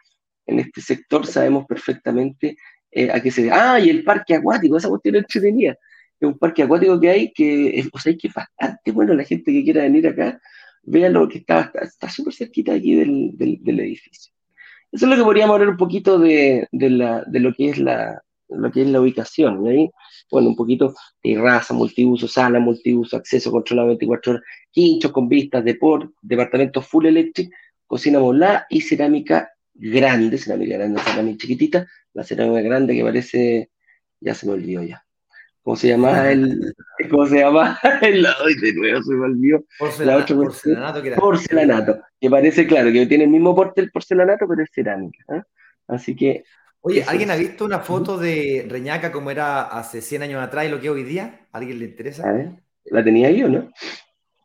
[0.45, 2.57] En este sector sabemos perfectamente
[2.91, 3.55] eh, a qué se debe.
[3.55, 5.77] Ah, y el parque acuático, esa cuestión entretenida.
[6.19, 9.49] Es un parque acuático que hay que, o sea, que es bastante bueno la gente
[9.49, 10.41] que quiera venir acá,
[10.83, 14.33] vea lo que está, está súper cerquita aquí del, del edificio.
[14.91, 17.77] Eso es lo que podríamos hablar un poquito de, de, la, de lo, que es
[17.77, 19.65] la, lo que es la ubicación.
[19.65, 19.89] Y ahí,
[20.31, 25.63] bueno, un poquito de raza, multiuso, sala, multiuso, acceso controlado 24 horas, quinchos con vistas,
[25.63, 27.51] deport, departamento full electric,
[27.87, 33.69] cocina modular y cerámica grande, cerámica grande, cerámica chiquitita, la cerámica grande que parece,
[34.19, 35.03] ya se me olvidó ya.
[35.63, 36.73] ¿Cómo se llama el,
[37.09, 38.23] cómo se llama el,
[38.61, 39.63] de nuevo se me olvidó.
[39.77, 44.69] porcelanato, que porcelanato, que parece claro, que tiene el mismo porte el porcelanato, pero es
[44.73, 45.23] cerámica.
[45.35, 45.43] ¿eh?
[45.87, 46.43] Así que.
[46.81, 50.69] Oye, ¿alguien ha visto una foto de Reñaca como era hace 100 años atrás y
[50.69, 51.47] lo que es hoy día?
[51.51, 52.23] ¿Alguien le interesa?
[52.85, 53.71] ¿La tenía yo, no?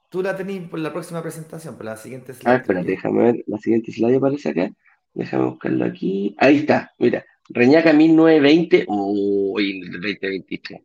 [0.09, 2.53] Tú la tenías por la próxima presentación, por la siguiente slide.
[2.53, 4.71] Ah, espera, déjame ver, la siguiente slide aparece acá.
[5.13, 6.35] Déjame buscarlo aquí.
[6.39, 7.25] Ahí está, mira.
[7.49, 10.81] Reñaca 1920, uy, 2023.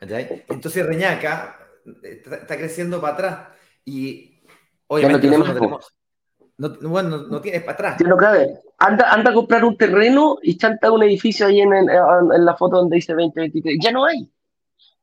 [0.00, 1.58] Entonces Reñaca
[2.02, 3.48] eh, está, creciendo para atrás
[3.84, 4.42] y
[4.86, 5.94] obviamente no tenemos,
[6.56, 7.96] no, bueno, no, tienes para atrás.
[8.00, 8.60] Ya no cabe.
[8.78, 12.76] Anda, anda a comprar un terreno y chanta un edificio ahí en, en, la foto
[12.76, 13.76] donde dice 2023.
[13.82, 14.30] Ya no hay.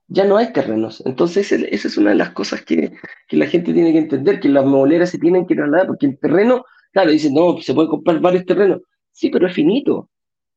[0.07, 1.03] Ya no hay terrenos.
[1.05, 2.93] Entonces, esa es una de las cosas que,
[3.27, 6.17] que la gente tiene que entender, que las moleras se tienen que trasladar, porque el
[6.17, 8.81] terreno, claro, dicen, no, se puede comprar varios terrenos.
[9.11, 10.09] Sí, pero es finito.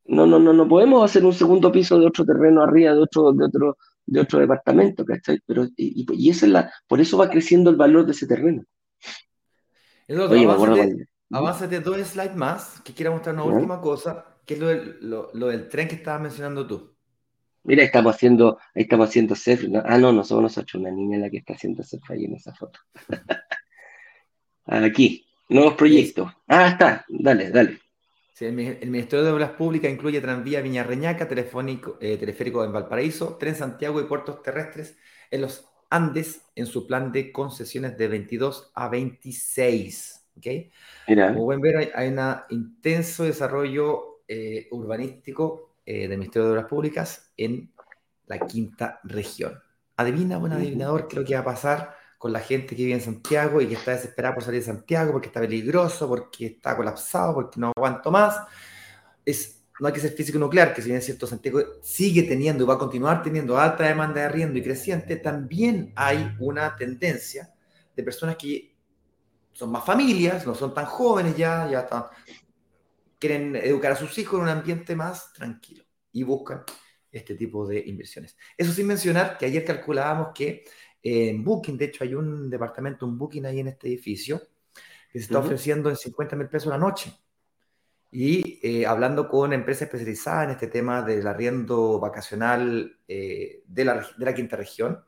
[0.04, 3.32] No, no, no, no podemos hacer un segundo piso de otro terreno arriba de otro,
[3.32, 5.40] de otro, de otro departamento, ¿cachai?
[5.44, 8.62] Pero, y, y esa es la, por eso va creciendo el valor de ese terreno.
[10.08, 10.46] Oye,
[11.30, 15.00] avánzate, dos slides más, que quiero mostrar una última cosa, que es lo del,
[15.32, 16.94] del tren que estabas mencionando tú.
[17.64, 19.64] Mira, estamos haciendo, ahí estamos haciendo surf.
[19.84, 22.54] Ah, no, no somos nosotros, una niña la que está haciendo surf ahí en esa
[22.54, 22.80] foto.
[24.64, 26.32] Aquí, nuevos proyectos.
[26.46, 27.78] Ah, está, dale, dale
[28.46, 33.54] el, Ministerio de Obras Públicas incluye tranvía Viña Reñaca, telefónico, eh, teleférico en Valparaíso, tren
[33.54, 34.96] Santiago y puertos terrestres
[35.30, 40.17] en los Andes en su plan de concesiones de 22 a 26.
[40.38, 40.70] ¿Okay?
[41.06, 42.20] Como pueden ver, hay, un
[42.50, 47.72] intenso desarrollo eh, urbanístico eh, del Ministerio de Obras Públicas en
[48.26, 49.58] la quinta región.
[49.96, 52.94] Adivina, buen adivinador, qué es lo que va a pasar con la gente que vive
[52.94, 56.76] en Santiago y que está desesperada por salir de Santiago porque está peligroso, porque está
[56.76, 58.36] colapsado, porque no aguanto más.
[59.24, 62.64] Es, no hay que ser físico nuclear, que si bien es cierto, Santiago sigue teniendo
[62.64, 67.54] y va a continuar teniendo alta demanda de arriendo y creciente, también hay una tendencia
[67.94, 68.74] de personas que
[69.58, 72.04] son más familias, no son tan jóvenes ya, ya están,
[73.18, 76.62] quieren educar a sus hijos en un ambiente más tranquilo y buscan
[77.10, 78.36] este tipo de inversiones.
[78.56, 80.64] Eso sin mencionar que ayer calculábamos que
[81.02, 84.40] en Booking, de hecho hay un departamento, un Booking ahí en este edificio,
[85.10, 87.12] que se está ofreciendo en 50 mil pesos la noche.
[88.12, 94.06] Y eh, hablando con empresas especializadas en este tema del arriendo vacacional eh, de, la,
[94.16, 95.04] de, la, quinta región,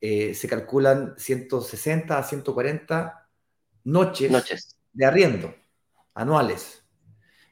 [0.00, 3.27] eh, se calculan 160 a 140
[3.84, 5.54] noches, noches, de arriendo
[6.14, 6.82] anuales.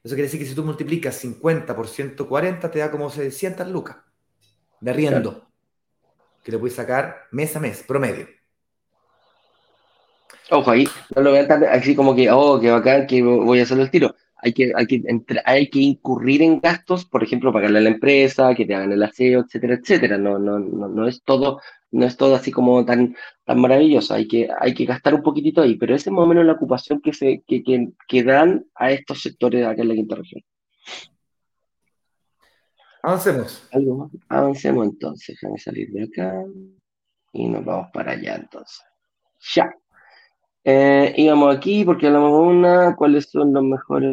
[0.03, 3.97] Eso quiere decir que si tú multiplicas 50 por 140, te da como 600 lucas
[4.81, 5.33] de arriendo.
[5.33, 5.51] Claro.
[6.45, 8.29] Que le puedes sacar mes a mes, promedio.
[10.51, 13.65] Ojo, ahí no lo vean tan así como que, oh, qué bacán, que voy a
[13.65, 14.15] hacer el tiro.
[14.37, 15.03] Hay que, hay, que
[15.45, 19.03] hay que incurrir en gastos, por ejemplo, pagarle a la empresa, que te hagan el
[19.03, 20.19] aseo, etcétera, etcétera.
[20.19, 24.27] No, no, no, no es todo no es todo así como tan, tan maravilloso, hay
[24.29, 27.01] que, hay que gastar un poquitito ahí, pero ese es más o menos la ocupación
[27.01, 30.42] que, se, que, que, que dan a estos sectores acá en la quinta región.
[33.03, 33.68] Avancemos.
[33.72, 34.11] ¿Algo más?
[34.29, 36.44] Avancemos entonces, déjame salir de acá
[37.33, 38.83] y nos vamos para allá entonces.
[39.55, 39.72] Ya.
[40.64, 44.12] Eh, íbamos aquí porque hablamos de una, cuáles son los mejores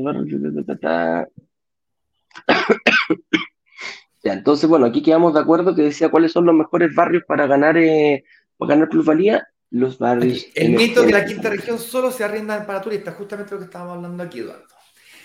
[4.24, 7.46] Ya, entonces, bueno, aquí quedamos de acuerdo que decía cuáles son los mejores barrios para
[7.46, 8.24] ganar, eh,
[8.58, 9.46] para ganar plusvalía.
[9.70, 10.46] Los barrios.
[10.54, 13.98] el mito que la quinta región solo se arrienda para turistas, justamente lo que estábamos
[13.98, 14.68] hablando aquí, Eduardo.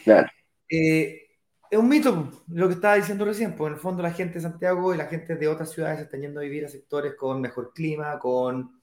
[0.05, 0.27] Claro.
[0.71, 1.29] Eh,
[1.71, 4.41] es un mito lo que estaba diciendo recién, porque en el fondo la gente de
[4.41, 7.73] Santiago y la gente de otras ciudades están yendo a vivir a sectores con mejor
[7.75, 8.81] clima, con,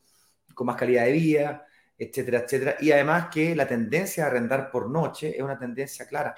[0.53, 1.65] con más calidad de vida,
[1.97, 2.75] etcétera, etcétera.
[2.79, 6.35] Y además que la tendencia a arrendar por noche es una tendencia clara.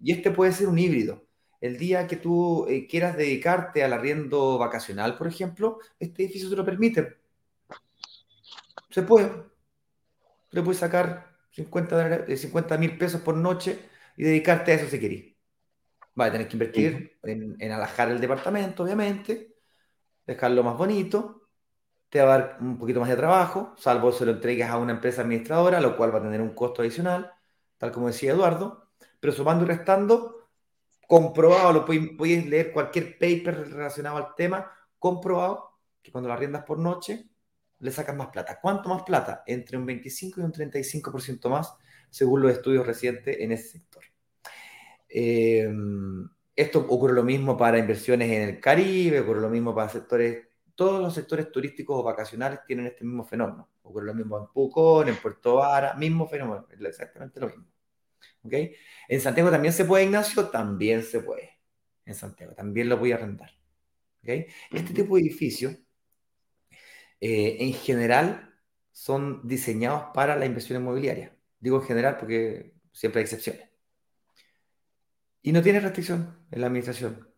[0.00, 1.26] Y este puede ser un híbrido
[1.60, 6.56] el día que tú eh, quieras dedicarte al arriendo vacacional, por ejemplo, este edificio te
[6.56, 7.18] lo permite.
[8.90, 9.30] Se puede.
[10.50, 13.78] Le puedes sacar 50 mil pesos por noche
[14.16, 15.34] y dedicarte a eso si querés.
[16.14, 19.54] Vas a tener que invertir en, en alajar el departamento, obviamente,
[20.26, 21.48] dejarlo más bonito,
[22.08, 24.92] te va a dar un poquito más de trabajo, salvo se lo entregues a una
[24.92, 27.32] empresa administradora, lo cual va a tener un costo adicional,
[27.78, 30.39] tal como decía Eduardo, pero sumando y restando,
[31.10, 36.78] comprobado, lo podéis, leer cualquier paper relacionado al tema, comprobado que cuando la riendas por
[36.78, 37.28] noche
[37.80, 38.60] le sacas más plata.
[38.62, 39.42] ¿Cuánto más plata?
[39.44, 41.74] Entre un 25 y un 35% más,
[42.10, 44.04] según los estudios recientes en ese sector.
[45.08, 45.68] Eh,
[46.54, 50.46] esto ocurre lo mismo para inversiones en el Caribe, ocurre lo mismo para sectores,
[50.76, 53.68] todos los sectores turísticos o vacacionales tienen este mismo fenómeno.
[53.82, 57.69] Ocurre lo mismo en Pucón, en Puerto Vara, mismo fenómeno, exactamente lo mismo.
[58.44, 58.74] ¿Okay?
[59.08, 61.58] En Santiago también se puede, Ignacio, también se puede.
[62.04, 63.50] En Santiago también lo voy a arrendar.
[64.22, 64.46] ¿Okay?
[64.70, 65.76] Este tipo de edificios,
[67.20, 68.54] eh, en general,
[68.92, 71.36] son diseñados para la inversión inmobiliaria.
[71.58, 73.68] Digo en general porque siempre hay excepciones.
[75.42, 77.28] Y no tiene restricción en la administración.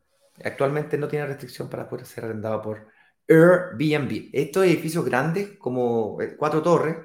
[0.45, 2.89] Actualmente no tiene restricción para poder ser arrendado por
[3.29, 4.31] Airbnb.
[4.33, 6.97] Estos edificios grandes, como eh, cuatro torres,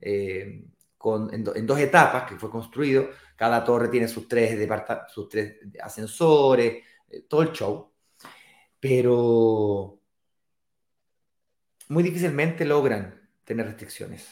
[0.00, 0.64] eh,
[0.98, 4.68] con, en, en, dos etapas que fue construido, cada torre tiene sus tres,
[5.12, 7.92] sus tres ascensores, eh, todo el show.
[8.80, 10.00] Pero
[11.88, 14.26] muy difícilmente logran tener restricciones.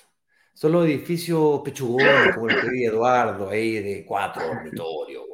[0.55, 5.25] Son los edificios pechugones, como el que vive Eduardo, ahí de cuatro dormitorios,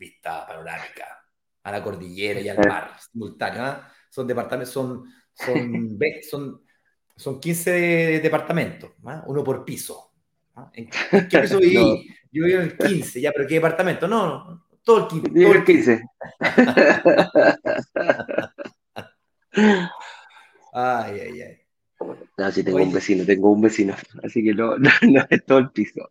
[0.00, 1.24] vista panorámica
[1.62, 3.62] a la cordillera y al mar, simultáneo.
[3.62, 3.92] ¿ah?
[4.08, 6.64] Son departamentos, son, son, son,
[7.16, 9.22] son 15 departamentos, ¿ah?
[9.26, 10.09] uno por piso.
[10.56, 10.70] ¿Ah?
[10.74, 10.90] ¿En
[11.28, 12.08] qué piso viví?
[12.32, 14.06] Yo vivo en el 15, ya, pero ¿qué departamento?
[14.06, 15.42] No, no, todo el 15.
[15.42, 16.02] Todo el 15.
[20.72, 21.56] ay, ay, ay.
[22.38, 25.44] No, sí tengo Oye, un vecino, tengo un vecino, así que no, no, no es
[25.44, 26.10] todo el piso.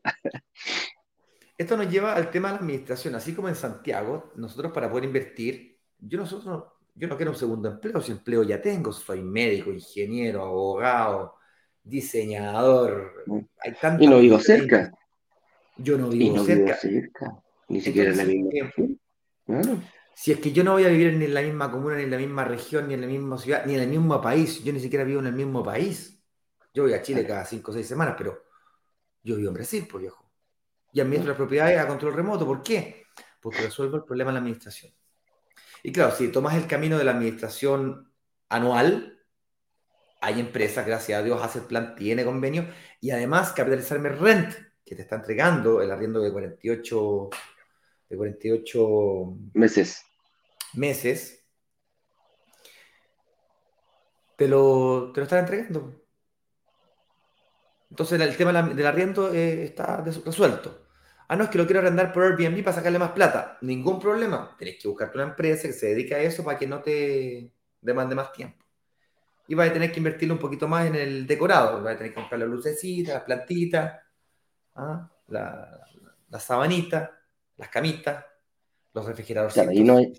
[1.57, 3.15] Esto nos lleva al tema de la administración.
[3.15, 7.69] Así como en Santiago, nosotros para poder invertir, yo nosotros yo no quiero un segundo
[7.69, 11.35] empleo, si empleo ya tengo, soy médico, ingeniero, abogado,
[11.89, 13.25] diseñador.
[13.59, 14.91] Hay y no vivo cerca.
[15.77, 16.77] Yo no vivo, no cerca.
[16.83, 17.43] vivo cerca.
[17.67, 18.95] Ni siquiera Entonces, en la misma.
[19.45, 19.81] Claro.
[20.13, 22.11] Si es que yo no voy a vivir ni en la misma comuna, ni en
[22.11, 24.79] la misma región, ni en la misma ciudad, ni en el mismo país, yo ni
[24.79, 26.21] siquiera vivo en el mismo país.
[26.73, 28.43] Yo voy a Chile cada cinco o seis semanas, pero
[29.23, 30.29] yo vivo en Brasil, por viejo.
[30.91, 32.45] Y administro las propiedades a control remoto.
[32.45, 33.05] ¿Por qué?
[33.39, 34.93] Porque resuelvo el problema de la administración.
[35.83, 38.11] Y claro, si tomas el camino de la administración
[38.49, 39.18] anual,
[40.21, 42.67] hay empresas, gracias a Dios, hace el plan, tiene convenio,
[42.99, 44.53] y además capitalizarme rent,
[44.85, 47.29] que te está entregando el arriendo de 48,
[48.09, 48.79] de 48
[49.53, 50.03] meses.
[50.73, 51.45] meses,
[54.35, 56.01] te lo, te lo están entregando.
[57.89, 60.87] Entonces el tema del arriendo eh, está resuelto.
[61.27, 63.57] Ah, no, es que lo quiero arrendar por Airbnb para sacarle más plata.
[63.61, 64.55] Ningún problema.
[64.57, 68.15] Tenés que buscarte una empresa que se dedique a eso para que no te demande
[68.15, 68.65] más tiempo.
[69.49, 71.83] Y vas a tener que invertirle un poquito más en el decorado.
[71.83, 73.99] Vas a tener que comprar las lucecitas, las plantitas,
[74.75, 75.09] ¿ah?
[75.27, 75.81] la,
[76.29, 77.11] la, sabanita,
[77.57, 78.23] las camitas,
[78.93, 79.55] los refrigeradores.
[79.55, 80.13] Claro, ahí, no hay,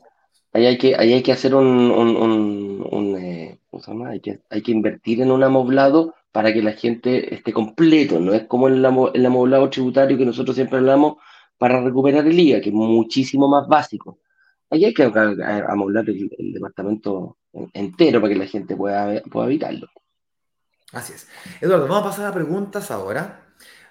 [0.53, 3.59] ahí, hay que, ahí hay que hacer un, un, un, eh,
[4.07, 8.35] Hay que, hay que invertir en un amoblado para que la gente esté completo, no
[8.35, 11.17] es como el, el amoblado tributario que nosotros siempre hablamos
[11.59, 14.19] para recuperar el IVA, que es muchísimo más básico.
[14.71, 17.39] Ahí hay que amoblar el, departamento
[17.73, 19.89] entero para que la gente pueda, pueda habitarlo.
[20.93, 21.29] Así es.
[21.61, 23.47] Eduardo, vamos a pasar a preguntas ahora.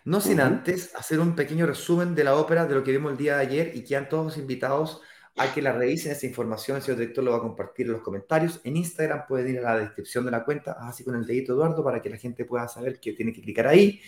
[0.06, 3.18] No sin antes hacer un pequeño resumen de la ópera, de lo que vimos el
[3.18, 5.02] día de ayer y que han todos invitados
[5.38, 6.78] a que la revisen esa información.
[6.78, 8.62] El señor director lo va a compartir en los comentarios.
[8.64, 11.84] En Instagram pueden ir a la descripción de la cuenta, así con el dedito Eduardo,
[11.84, 14.02] para que la gente pueda saber que tiene que clicar ahí.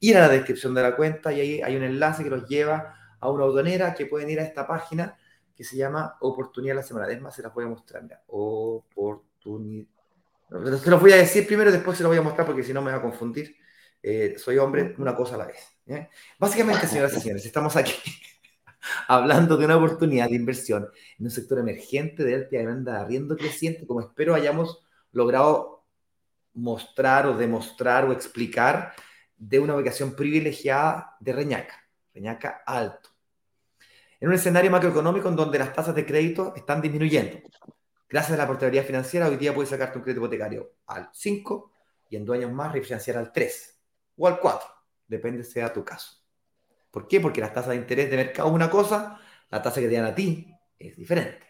[0.00, 2.94] Ir a la descripción de la cuenta y ahí hay un enlace que los lleva
[3.18, 5.16] a una aduanera que pueden ir a esta página
[5.56, 7.10] que se llama Oportunidad de la Semana.
[7.10, 8.02] Es más, se las voy a mostrar.
[8.02, 8.22] Mira.
[8.26, 9.88] Oportunidad.
[10.82, 12.82] Se los voy a decir primero, después se los voy a mostrar porque si no
[12.82, 13.56] me va a confundir.
[14.02, 15.76] Eh, soy hombre, una cosa a la vez.
[16.38, 17.94] Básicamente, señoras y señores, estamos aquí
[19.08, 20.88] hablando de una oportunidad de inversión
[21.18, 25.84] en un sector emergente de alta demanda de arriendo creciente, como espero hayamos logrado
[26.54, 28.92] mostrar o demostrar o explicar
[29.36, 33.15] de una ubicación privilegiada de Reñaca, Reñaca Alto.
[34.26, 37.38] En un escenario macroeconómico en donde las tasas de crédito están disminuyendo.
[38.08, 41.70] Gracias a la portabilidad financiera, hoy día puedes sacarte un crédito hipotecario al 5
[42.10, 43.80] y en dos años más refinanciar al 3
[44.16, 44.68] o al 4,
[45.06, 46.16] depende sea tu caso.
[46.90, 47.20] ¿Por qué?
[47.20, 50.06] Porque las tasas de interés de mercado es una cosa, la tasa que te dan
[50.06, 51.46] a ti es diferente.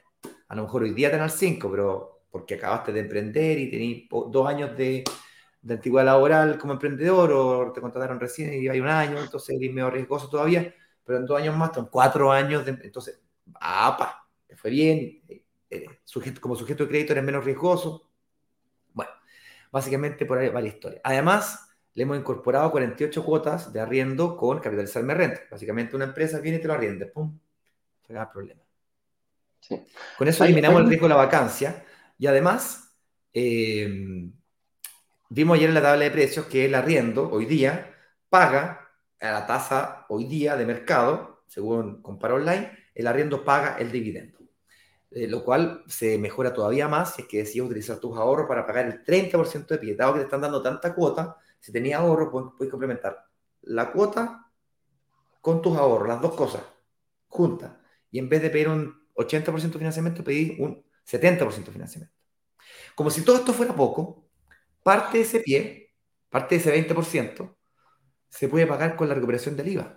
[0.49, 3.71] A lo mejor hoy día te dan al 5, pero porque acabaste de emprender y
[3.71, 5.03] tenés dos años de,
[5.63, 9.73] de, antigüedad laboral como emprendedor o te contrataron recién y hay un año, entonces eres
[9.73, 10.75] medio riesgoso todavía,
[11.07, 13.23] pero en dos años más, son cuatro años, de, entonces,
[13.61, 14.29] ¡apa!
[14.57, 15.23] Fue bien,
[16.05, 18.11] sujeto, como sujeto de crédito eres menos riesgoso.
[18.93, 19.13] Bueno,
[19.71, 21.01] básicamente por ahí va la historia.
[21.05, 25.43] Además, le hemos incorporado 48 cuotas de arriendo con capitalizarme renta.
[25.51, 27.39] Básicamente una empresa viene y te lo arriende, ¡pum!
[28.05, 28.63] Se da problema.
[30.19, 31.85] Con eso eliminamos el riesgo de la vacancia
[32.19, 32.95] y además
[33.33, 34.31] eh,
[35.29, 37.95] vimos ayer en la tabla de precios que el arriendo hoy día
[38.29, 38.86] paga
[39.21, 44.37] a la tasa hoy día de mercado, según compara online, el arriendo paga el dividendo.
[45.11, 48.67] Eh, lo cual se mejora todavía más si es que decides utilizar tus ahorros para
[48.67, 52.31] pagar el 30% de pie, dado que te están dando tanta cuota, si tenías ahorro,
[52.31, 53.25] puedes, complementar
[53.63, 54.51] la cuota
[55.41, 56.63] con tus ahorros, las dos cosas
[57.29, 57.73] juntas.
[58.11, 62.15] Y en vez de pedir un 80% de financiamiento, pedí un 70% de financiamiento.
[62.95, 64.29] Como si todo esto fuera poco,
[64.83, 65.95] parte de ese pie,
[66.29, 67.56] parte de ese 20%,
[68.37, 69.97] se puede pagar con la recuperación del IVA.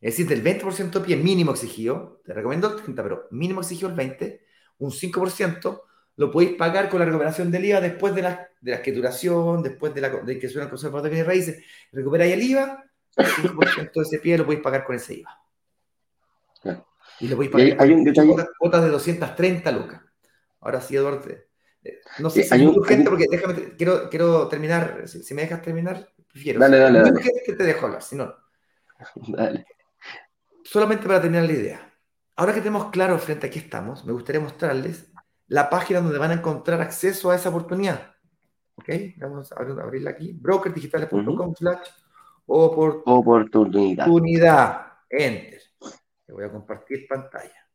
[0.00, 3.88] Es decir, del 20% de pie mínimo exigido, te recomiendo el 30, pero mínimo exigido
[3.88, 4.44] el 20,
[4.78, 5.82] un 5%
[6.16, 9.94] lo podéis pagar con la recuperación del IVA después de la, de la escrituración, después
[9.94, 12.84] de, la, de que suena el de raíces, recuperáis el IVA,
[13.16, 15.42] el 5% de ese pie lo podéis pagar con ese IVA.
[17.20, 20.02] Y lo podéis pagar hay, con cuotas de 230 lucas.
[20.60, 25.04] Ahora sí, Eduardo, eh, no sé si hay es urgente, porque déjame, quiero, quiero terminar,
[25.06, 26.60] si, me dejas terminar, prefiero.
[26.60, 27.20] Dale, dale, dale.
[27.44, 28.34] que te dejo hablar, si no.
[29.28, 29.66] Dale.
[30.64, 31.94] Solamente para terminar la idea.
[32.36, 35.10] Ahora que tenemos claro frente a qué estamos, me gustaría mostrarles
[35.48, 38.14] la página donde van a encontrar acceso a esa oportunidad.
[38.74, 38.88] ¿Ok?
[39.16, 40.32] Vamos a abrirla aquí.
[40.32, 41.88] brokerdigitales.com slash
[42.46, 44.06] oportunidad.
[44.06, 44.86] Oportunidad.
[45.08, 45.62] Enter.
[46.26, 47.66] Le voy a compartir pantalla.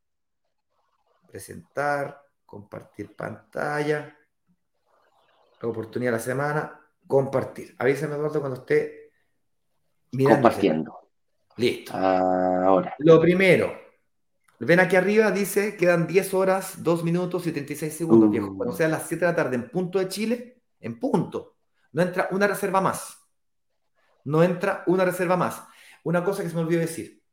[1.27, 4.15] Presentar, compartir pantalla.
[5.61, 7.75] La oportunidad de la semana, compartir.
[7.77, 9.11] Avísame, Eduardo, cuando esté
[10.11, 10.41] mirando.
[10.41, 10.99] Compartiendo.
[11.57, 11.93] Listo.
[11.93, 12.95] Ahora.
[12.99, 13.81] Lo primero,
[14.63, 18.31] Ven aquí arriba, dice, quedan 10 horas, 2 minutos y 36 segundos, uh.
[18.31, 18.55] viejo.
[18.55, 21.57] Cuando sea las 7 de la tarde en punto de Chile, en punto.
[21.93, 23.17] No entra una reserva más.
[24.23, 25.63] No entra una reserva más.
[26.03, 27.23] Una cosa que se me olvidó decir.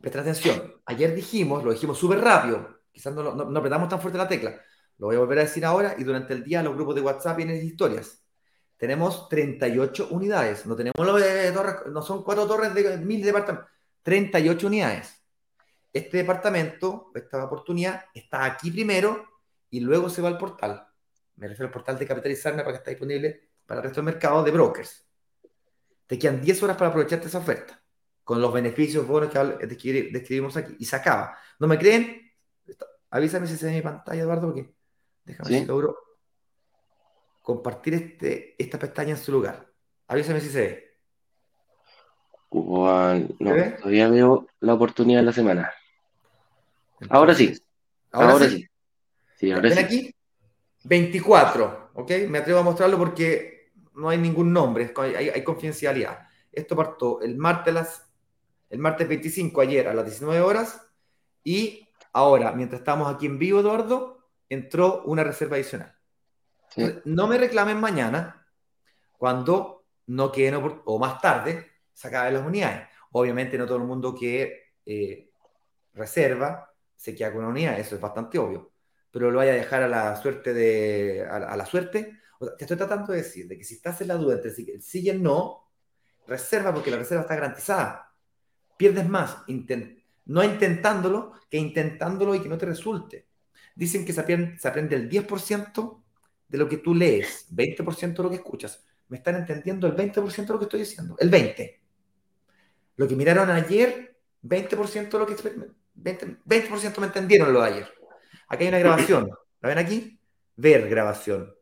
[0.00, 0.74] Presta atención.
[0.86, 2.82] Ayer dijimos, lo dijimos súper rápido.
[2.92, 4.60] Quizás no, no, apretamos tan fuerte la tecla.
[4.98, 7.36] Lo voy a volver a decir ahora y durante el día los grupos de WhatsApp
[7.36, 8.24] vienen historias.
[8.80, 10.66] Tenemos 38 unidades.
[10.66, 13.70] No tenemos lo de torres, no son cuatro torres de mil departamentos.
[14.02, 15.20] 38 unidades
[15.92, 19.26] este departamento, esta oportunidad, está aquí primero
[19.70, 20.86] y luego se va al portal.
[21.36, 24.42] Me refiero al portal de capitalizarme para que esté disponible para el resto del mercado
[24.44, 25.06] de brokers.
[26.06, 27.80] Te quedan 10 horas para aprovecharte esa oferta,
[28.24, 31.36] con los beneficios bonos que describimos aquí, y se acaba.
[31.58, 32.32] ¿No me creen?
[33.10, 34.72] Avísame si se ve mi pantalla, Eduardo, porque
[35.24, 35.98] déjame ver si logro
[37.42, 39.66] compartir este, esta pestaña en su lugar.
[40.08, 40.96] Avísame si se ve.
[42.50, 45.72] no, todavía veo la oportunidad de la semana.
[47.08, 47.60] ahora sí.
[48.12, 48.68] Ahora, sí.
[49.40, 50.14] ¿Ven aquí?
[50.84, 52.10] 24, ¿ok?
[52.28, 56.26] Me atrevo a mostrarlo porque no hay ningún nombre, hay, confidencialidad.
[56.50, 58.02] Esto partió el martes,
[58.70, 60.80] el martes 25, ayer a las 19 horas,
[61.44, 65.94] y ahora, mientras estamos aquí en vivo, Eduardo, entró una reserva adicional.
[67.04, 68.46] No me reclamen mañana
[69.18, 72.88] cuando no queden, o más tarde, se acaben las unidades.
[73.12, 75.30] Obviamente no todo el mundo que eh,
[75.94, 78.70] reserva se queda con una unidad, eso es bastante obvio
[79.10, 81.26] pero lo vaya a dejar a la suerte de.
[81.28, 82.18] a, la suerte.
[82.58, 85.10] te estoy tratando de decir de que si estás en la duda entre el sí
[85.12, 85.68] no,
[86.26, 88.14] reserva porque la reserva está garantizada.
[88.76, 89.44] Pierdes más
[90.26, 93.26] no intentándolo que intentándolo y que no te resulte.
[93.74, 96.02] Dicen que se aprende, se aprende el 10%
[96.50, 98.82] de lo que tú lees, 20% de lo que escuchas.
[99.08, 101.16] ¿Me están entendiendo el 20% de lo que estoy diciendo?
[101.18, 101.78] El 20%.
[102.96, 107.94] Lo que miraron ayer, 20% de lo que 20%, 20 me entendieron lo de ayer.
[108.48, 109.30] Aquí hay una grabación.
[109.60, 110.20] ¿La ven aquí?
[110.56, 111.54] Ver grabación.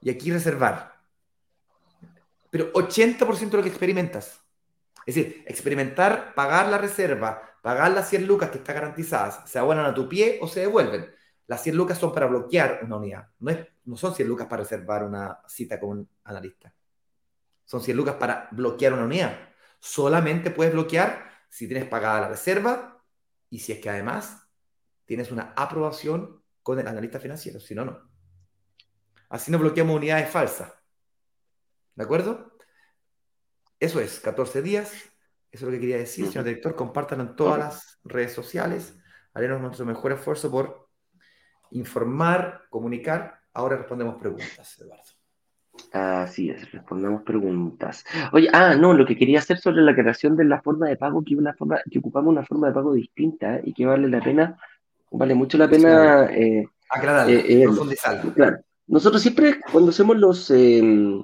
[0.00, 1.00] Y aquí reservar.
[2.50, 4.40] Pero 80% de lo que experimentas.
[5.04, 9.86] Es decir, experimentar, pagar la reserva, pagar las 100 lucas que están garantizadas, se abonan
[9.86, 11.10] a tu pie o se devuelven.
[11.52, 13.28] Las 100 lucas son para bloquear una unidad.
[13.40, 16.74] No, es, no son 100 lucas para reservar una cita con un analista.
[17.66, 19.50] Son 100 lucas para bloquear una unidad.
[19.78, 23.04] Solamente puedes bloquear si tienes pagada la reserva
[23.50, 24.48] y si es que además
[25.04, 28.00] tienes una aprobación con el analista financiero, si no, no.
[29.28, 30.72] Así no bloqueamos unidades falsas.
[31.94, 32.56] ¿De acuerdo?
[33.78, 34.90] Eso es, 14 días.
[34.90, 35.10] Eso
[35.50, 36.74] es lo que quería decir, señor director.
[36.74, 38.94] Compártanlo en todas las redes sociales.
[39.34, 40.82] Haremos nuestro mejor esfuerzo por
[41.72, 43.40] informar, comunicar.
[43.52, 45.02] Ahora respondemos preguntas, Eduardo.
[45.92, 48.04] Así es, respondamos preguntas.
[48.32, 51.24] Oye, ah, no, lo que quería hacer sobre la creación de la forma de pago,
[51.24, 54.58] que, una forma, que ocupamos una forma de pago distinta y que vale la pena
[55.12, 56.66] Vale mucho la pena eh,
[57.28, 57.68] eh, eh
[58.34, 58.58] Claro.
[58.86, 61.22] Nosotros siempre, cuando hacemos los em,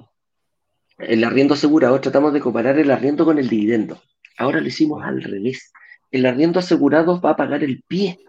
[0.97, 3.99] el arriendo asegurado, tratamos de comparar el arriendo con el dividendo.
[4.37, 5.71] Ahora lo hicimos al revés.
[6.11, 8.19] El arriendo asegurado va a pagar el pie.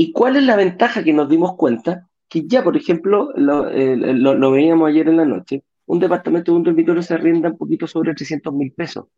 [0.00, 2.08] ¿Y cuál es la ventaja que nos dimos cuenta?
[2.26, 6.62] Que ya, por ejemplo, lo, lo veíamos ayer en la noche, un departamento de un
[6.62, 9.08] dormitorio se arrienda un poquito sobre 300 mil pesos.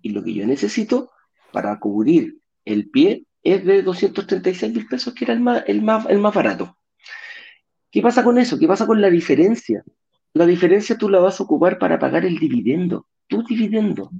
[0.00, 1.10] Y lo que yo necesito
[1.52, 6.06] para cubrir el pie es de 236 mil pesos, que era el más, el, más,
[6.08, 6.78] el más barato.
[7.90, 8.58] ¿Qué pasa con eso?
[8.58, 9.84] ¿Qué pasa con la diferencia?
[10.32, 14.10] La diferencia tú la vas a ocupar para pagar el dividendo, tu dividendo.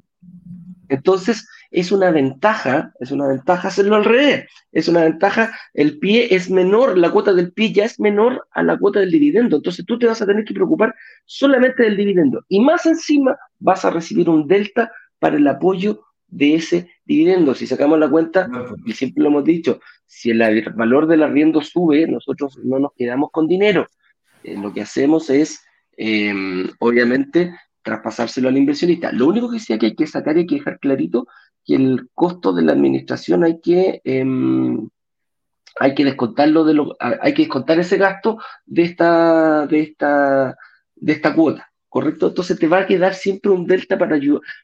[0.93, 4.45] Entonces, es una ventaja, es una ventaja hacerlo al revés.
[4.73, 8.63] Es una ventaja, el pie es menor, la cuota del pie ya es menor a
[8.63, 9.57] la cuota del dividendo.
[9.57, 12.45] Entonces, tú te vas a tener que preocupar solamente del dividendo.
[12.49, 17.55] Y más encima, vas a recibir un delta para el apoyo de ese dividendo.
[17.55, 18.73] Si sacamos la cuenta, pues.
[18.85, 23.31] y siempre lo hemos dicho, si el valor del arriendo sube, nosotros no nos quedamos
[23.31, 23.87] con dinero.
[24.45, 25.65] Eh, lo que hacemos es,
[25.97, 29.13] em, obviamente, traspasárselo al inversionista.
[29.13, 31.27] Lo único que sí que hay que sacar y hay que dejar clarito
[31.65, 34.89] que el costo de la administración hay que, em,
[35.81, 40.57] hay que descontarlo de lo, hay que descontar ese gasto de esta, de esta,
[40.97, 41.73] de esta cuota.
[41.93, 42.29] ¿correcto?
[42.29, 44.19] Entonces te va a quedar siempre un delta para,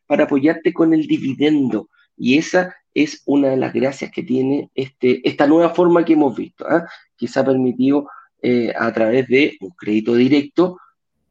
[0.06, 1.90] para apoyarte con el dividendo.
[2.16, 6.34] Y esa es una de las gracias que tiene este, esta nueva forma que hemos
[6.34, 6.88] visto, ¿ah?
[7.18, 8.08] que se ha permitido
[8.40, 10.78] eh, a través de un crédito directo,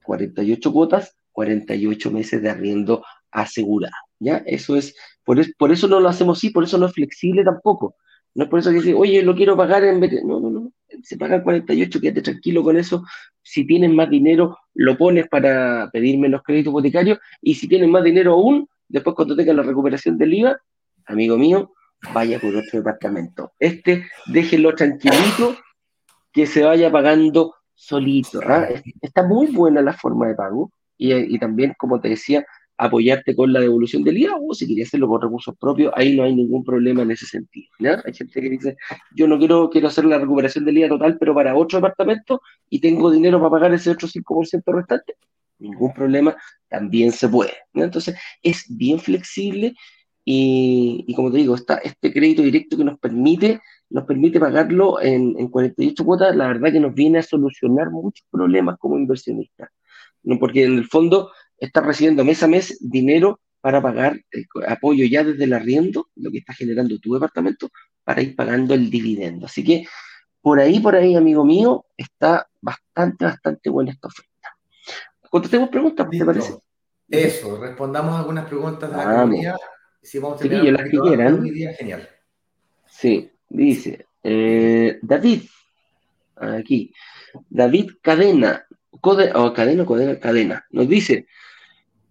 [0.04, 3.94] 48 cuotas, 48 meses de arriendo asegurado.
[4.18, 4.38] ¿ya?
[4.48, 7.96] Eso es, por, por eso no lo hacemos así, por eso no es flexible tampoco.
[8.34, 10.24] No es por eso que dice, oye, lo quiero pagar en vez de...
[10.24, 10.72] No, no, no.
[11.04, 13.04] Se paga 48, quédate tranquilo con eso.
[13.44, 17.20] Si tienes más dinero, lo pones para pedir menos crédito hipotecario.
[17.40, 20.58] Y si tienes más dinero aún, después cuando tengas la recuperación del IVA,
[21.06, 21.72] amigo mío,
[22.16, 23.52] vaya por otro departamento.
[23.60, 25.56] Este, déjelo tranquilito,
[26.34, 28.40] que se vaya pagando solito.
[28.44, 28.68] ¿ah?
[29.02, 30.72] Está muy buena la forma de pago.
[30.98, 32.46] Y, y también, como te decía,
[32.78, 36.24] apoyarte con la devolución del IVA o si querías hacerlo con recursos propios, ahí no
[36.24, 37.68] hay ningún problema en ese sentido.
[38.06, 38.78] Hay gente que dice,
[39.16, 42.80] yo no quiero, quiero hacer la recuperación del IVA total, pero para otro departamento y
[42.80, 45.16] tengo dinero para pagar ese otro 5% restante,
[45.60, 46.36] ningún problema,
[46.70, 47.54] también se puede.
[47.74, 49.74] Entonces, es bien flexible
[50.24, 55.36] y, como te digo, está este crédito directo que nos permite, nos permite pagarlo en,
[55.40, 59.70] en 48 cuotas, la verdad que nos viene a solucionar muchos problemas como inversionistas
[60.28, 60.38] ¿no?
[60.38, 65.24] porque en el fondo estás recibiendo mes a mes dinero para pagar el apoyo ya
[65.24, 67.70] desde el arriendo, lo que está generando tu departamento,
[68.04, 69.46] para ir pagando el dividendo.
[69.46, 69.86] Así que
[70.42, 74.56] por ahí, por ahí, amigo mío, está bastante, bastante buena esta oferta.
[75.30, 76.58] Contestemos preguntas, ¿te parece?
[77.10, 79.56] Eso, respondamos algunas preguntas de la comunidad.
[80.02, 81.44] Si vamos a tener sí, las que quieran.
[81.78, 82.10] Genial.
[82.86, 85.42] Sí, dice eh, David,
[86.36, 86.94] aquí,
[87.50, 88.67] David Cadena,
[89.02, 91.28] o Cadena, Cadena, Cadena, nos dice,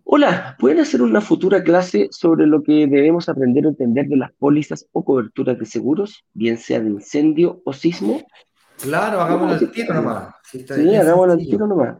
[0.05, 4.33] hola, ¿pueden hacer una futura clase sobre lo que debemos aprender a entender de las
[4.33, 8.23] pólizas o coberturas de seguros, bien sea de incendio o sismo?
[8.81, 10.35] Claro, hagámoslo al tiro nomás.
[10.45, 10.65] Sí,
[10.95, 11.99] hagámoslo al tiro nomás.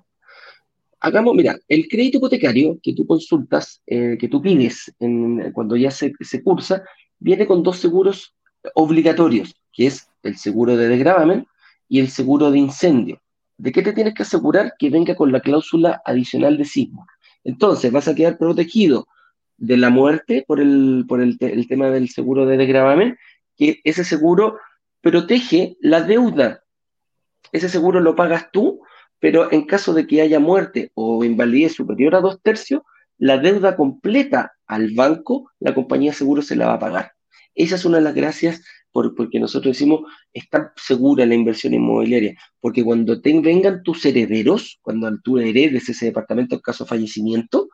[1.01, 4.93] Hagamos, mira, el crédito hipotecario que tú consultas, eh, que tú pides
[5.53, 6.83] cuando ya se, se, cursa,
[7.19, 8.35] viene con dos seguros
[8.75, 11.47] obligatorios, que es el seguro de desgravamen
[11.89, 13.21] y el seguro de incendio.
[13.59, 14.75] ¿De qué te tienes que asegurar?
[14.79, 17.07] Que venga con la cláusula adicional de sismo.
[17.45, 19.09] Entonces, vas a quedar protegido
[19.57, 23.17] de la muerte por el, por el, tema del seguro de desgravamen,
[23.57, 24.59] que ese seguro
[25.01, 26.63] protege la deuda.
[27.53, 28.83] Ese seguro lo pagas tú
[29.19, 32.83] pero en caso de que haya muerte o invalidez superior a dos tercios,
[33.19, 37.13] la deuda completa al banco, la compañía de seguro se la va a pagar.
[37.55, 38.63] Esa es una de las gracias
[38.97, 40.01] por, porque nosotros decimos,
[40.33, 46.55] está segura la inversión inmobiliaria, porque cuando vengan tus herederos, cuando tú heredes ese departamento
[46.55, 47.69] en caso de fallecimiento,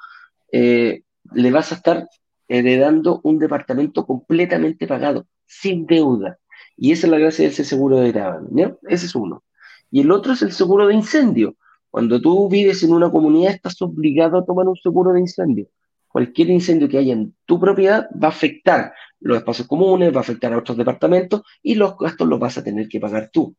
[0.50, 1.02] eh,
[1.32, 2.08] le vas a estar
[2.48, 6.38] heredando un departamento completamente pagado, sin deuda.
[6.76, 8.76] Y esa es la gracia de ese seguro de gravamen.
[8.88, 9.44] Ese es uno.
[9.92, 11.54] Y el otro es el seguro de incendio.
[11.88, 15.68] Cuando tú vives en una comunidad, estás obligado a tomar un seguro de incendio.
[16.08, 18.92] Cualquier incendio que haya en tu propiedad va a afectar
[19.22, 22.64] los espacios comunes, va a afectar a otros departamentos y los gastos los vas a
[22.64, 23.56] tener que pagar tú.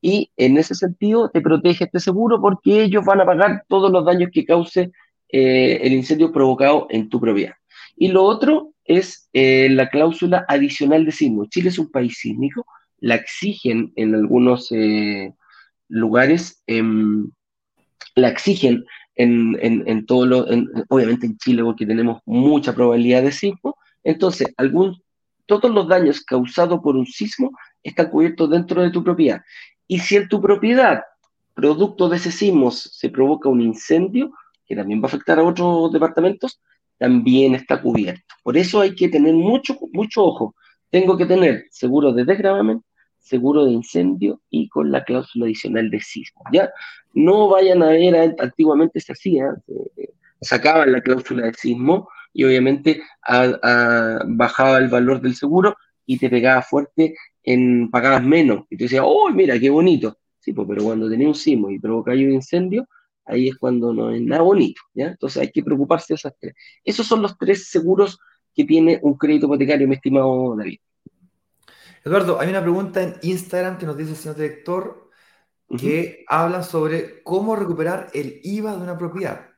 [0.00, 4.04] Y en ese sentido te protege este seguro porque ellos van a pagar todos los
[4.04, 4.90] daños que cause
[5.28, 7.54] eh, el incendio provocado en tu propiedad.
[7.96, 11.46] Y lo otro es eh, la cláusula adicional de sismo.
[11.46, 12.66] Chile es un país sísmico,
[12.98, 15.32] la exigen en algunos eh,
[15.88, 17.30] lugares em,
[18.14, 20.46] la exigen en, en, todo lo,
[20.88, 23.71] obviamente en Chile, porque tenemos mucha probabilidad de sismo.
[24.04, 24.54] Entonces,
[25.46, 27.50] todos los daños causados por un sismo
[27.82, 29.42] están cubiertos dentro de tu propiedad.
[29.86, 31.02] Y si en tu propiedad,
[31.54, 34.32] producto de ese sismo, se provoca un incendio,
[34.66, 36.60] que también va a afectar a otros departamentos,
[36.98, 38.34] también está cubierto.
[38.42, 40.54] Por eso hay que tener mucho, mucho ojo.
[40.90, 42.82] Tengo que tener seguro de desgravamen,
[43.18, 46.42] seguro de incendio y con la cláusula adicional de sismo.
[46.52, 46.70] ¿ya?
[47.14, 49.54] No vayan a ver, antiguamente se hacía,
[50.40, 53.02] sacaban la cláusula de sismo y obviamente
[54.26, 55.76] bajaba el valor del seguro
[56.06, 58.64] y te pegaba fuerte en pagabas menos.
[58.70, 60.18] Y te decía, ¡oh, mira, qué bonito!
[60.38, 62.88] Sí, pues, pero cuando tenía un sismo y provocaba un incendio,
[63.24, 65.06] ahí es cuando no es nada bonito, ¿ya?
[65.08, 66.54] Entonces hay que preocuparse de esas tres.
[66.84, 68.18] Esos son los tres seguros
[68.54, 70.78] que tiene un crédito hipotecario, mi estimado David.
[72.04, 75.10] Eduardo, hay una pregunta en Instagram que nos dice el señor director
[75.78, 79.51] que habla sobre cómo recuperar el IVA de una propiedad.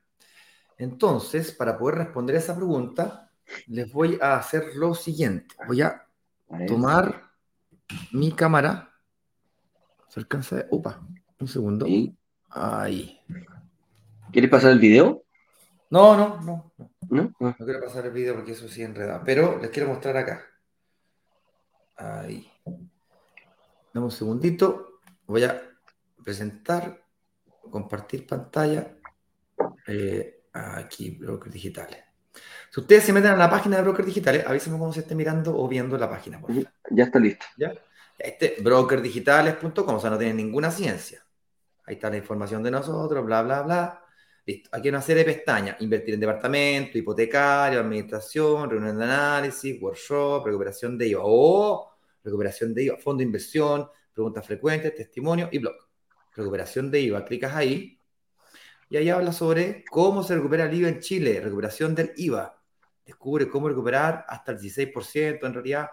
[0.79, 3.31] Entonces, para poder responder a esa pregunta,
[3.66, 5.55] les voy a hacer lo siguiente.
[5.66, 6.07] Voy a
[6.66, 7.31] tomar
[8.12, 8.93] mi cámara.
[10.09, 10.64] ¿Se alcanza?
[10.70, 11.07] Opa,
[11.39, 11.87] un segundo.
[12.51, 13.20] Ahí.
[14.33, 15.25] ¿Quieres pasar el video?
[15.91, 16.72] No, no, no.
[17.11, 19.22] No, no quiero pasar el video porque eso sí enreda.
[19.25, 20.45] Pero les quiero mostrar acá.
[21.97, 22.51] Ahí.
[23.93, 25.01] Dame un segundito.
[25.27, 25.62] Voy a
[26.25, 27.01] presentar,
[27.70, 28.97] compartir pantalla.
[29.87, 31.99] Eh, aquí, brokers digitales.
[32.71, 35.57] Si ustedes se meten a la página de brokers digitales, avísenme cómo se esté mirando
[35.57, 36.41] o viendo la página.
[36.91, 37.47] Ya está listo.
[37.57, 37.73] ¿Ya?
[38.19, 41.25] Este, brokerdigitales.com, o sea, no tiene ninguna ciencia.
[41.87, 44.05] Ahí está la información de nosotros, bla, bla, bla.
[44.47, 44.71] Listo.
[44.73, 45.81] Aquí hay una serie de pestañas.
[45.81, 51.23] Invertir en departamento, hipotecario, administración, reunión de análisis, workshop, recuperación de IVA.
[51.25, 51.93] O
[52.23, 55.75] recuperación de IVA, fondo de inversión, preguntas frecuentes, testimonio y blog.
[56.35, 57.25] Recuperación de IVA.
[57.25, 57.99] Clicas ahí
[58.95, 62.63] y ahí habla sobre cómo se recupera el IVA en Chile, recuperación del IVA.
[63.05, 65.45] Descubre cómo recuperar hasta el 16%.
[65.45, 65.89] En realidad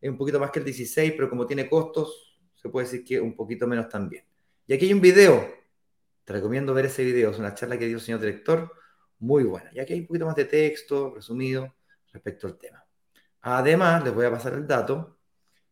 [0.00, 3.20] es un poquito más que el 16%, pero como tiene costos, se puede decir que
[3.20, 4.26] un poquito menos también.
[4.64, 5.44] Y aquí hay un video
[6.22, 8.72] te recomiendo ver ese video, es una charla que dio el señor director,
[9.18, 9.68] muy buena.
[9.72, 11.74] Y aquí hay un poquito más de texto resumido
[12.12, 12.86] respecto al tema.
[13.40, 15.18] Además, les voy a pasar el dato.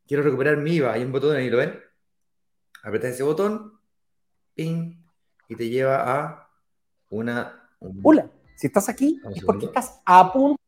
[0.09, 0.95] Quiero recuperar mi IVA.
[0.95, 1.81] Hay un botón ahí, ¿lo ven?
[2.83, 3.79] Apretas ese botón,
[4.55, 5.05] ping,
[5.49, 6.43] y te lleva a
[7.14, 7.68] una...
[8.02, 10.60] Hola, si estás aquí es porque estás a punto...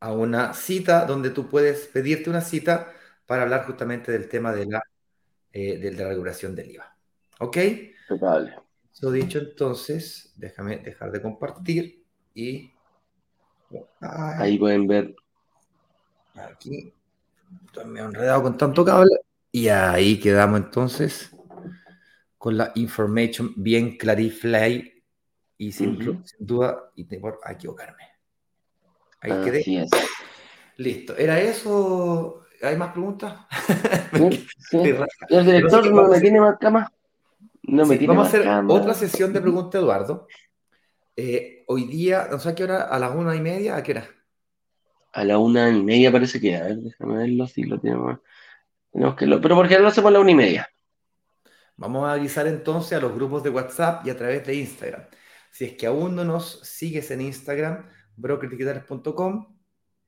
[0.00, 2.92] A una cita donde tú puedes pedirte una cita
[3.26, 4.82] para hablar justamente del tema de la,
[5.52, 6.96] eh, de la regulación del IVA.
[7.38, 7.56] ¿Ok?
[8.08, 8.62] Total.
[8.92, 12.04] Eso dicho, entonces, déjame dejar de compartir
[12.34, 12.72] y.
[14.00, 15.14] Ahí pueden ver.
[16.34, 16.92] Aquí.
[17.66, 19.10] Estoy medio enredado con tanto cable.
[19.52, 21.30] Y ahí quedamos entonces
[22.38, 24.91] con la information bien clarify
[25.58, 28.04] y sin, duda, y tengo a equivocarme.
[29.20, 29.86] Ahí quedé.
[30.76, 31.16] Listo.
[31.16, 32.46] ¿Era eso?
[32.62, 33.46] ¿Hay más preguntas?
[34.72, 36.92] El director no me tiene más cama.
[37.62, 40.26] No me tiene vamos a hacer otra sesión de preguntas, Eduardo.
[41.16, 43.92] Eh, hoy día, no sé a qué hora, a las una y media, ¿a qué
[43.92, 44.08] hora?
[45.12, 48.18] A la una y media parece que, a ver, déjame verlo si lo tenemos.
[48.90, 50.68] Tenemos que lo, pero porque lo hacemos a la una y media.
[51.76, 55.02] Vamos a avisar entonces a los grupos de WhatsApp y a través de Instagram.
[55.52, 57.86] Si es que aún no nos sigues en Instagram,
[58.16, 59.58] brokerdigitales.com,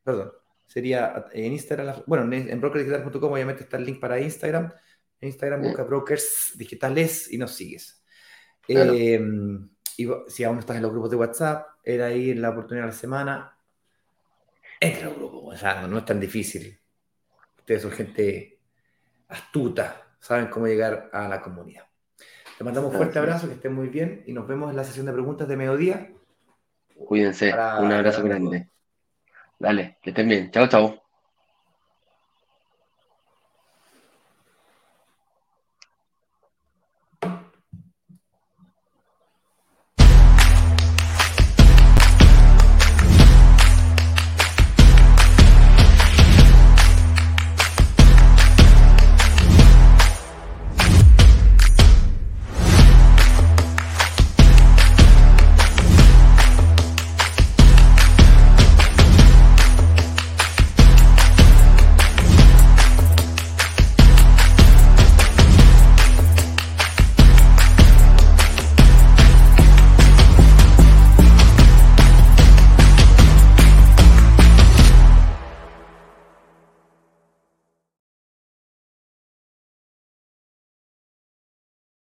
[0.03, 0.33] perdón,
[0.67, 4.73] sería en Instagram, bueno, en brokerdigitales.com obviamente está el link para Instagram.
[5.21, 8.03] En Instagram busca brokers digitales y nos sigues.
[8.67, 9.69] Em,
[9.99, 12.87] y si aún no estás en los grupos de WhatsApp, era ahí en la oportunidad
[12.87, 13.59] de la semana.
[14.81, 16.81] Entra al grupo, o sea, no es tan difícil.
[17.59, 18.61] Ustedes son gente
[19.29, 21.85] astuta, saben cómo llegar a la comunidad.
[22.59, 25.07] Te mandamos un fuerte abrazo, que estén muy bien y nos vemos en la sesión
[25.07, 26.11] de preguntas de mediodía.
[27.07, 28.69] Cuídense, un abrazo grande.
[29.59, 30.51] Dale, que estén bien.
[30.51, 31.04] Chao, chao.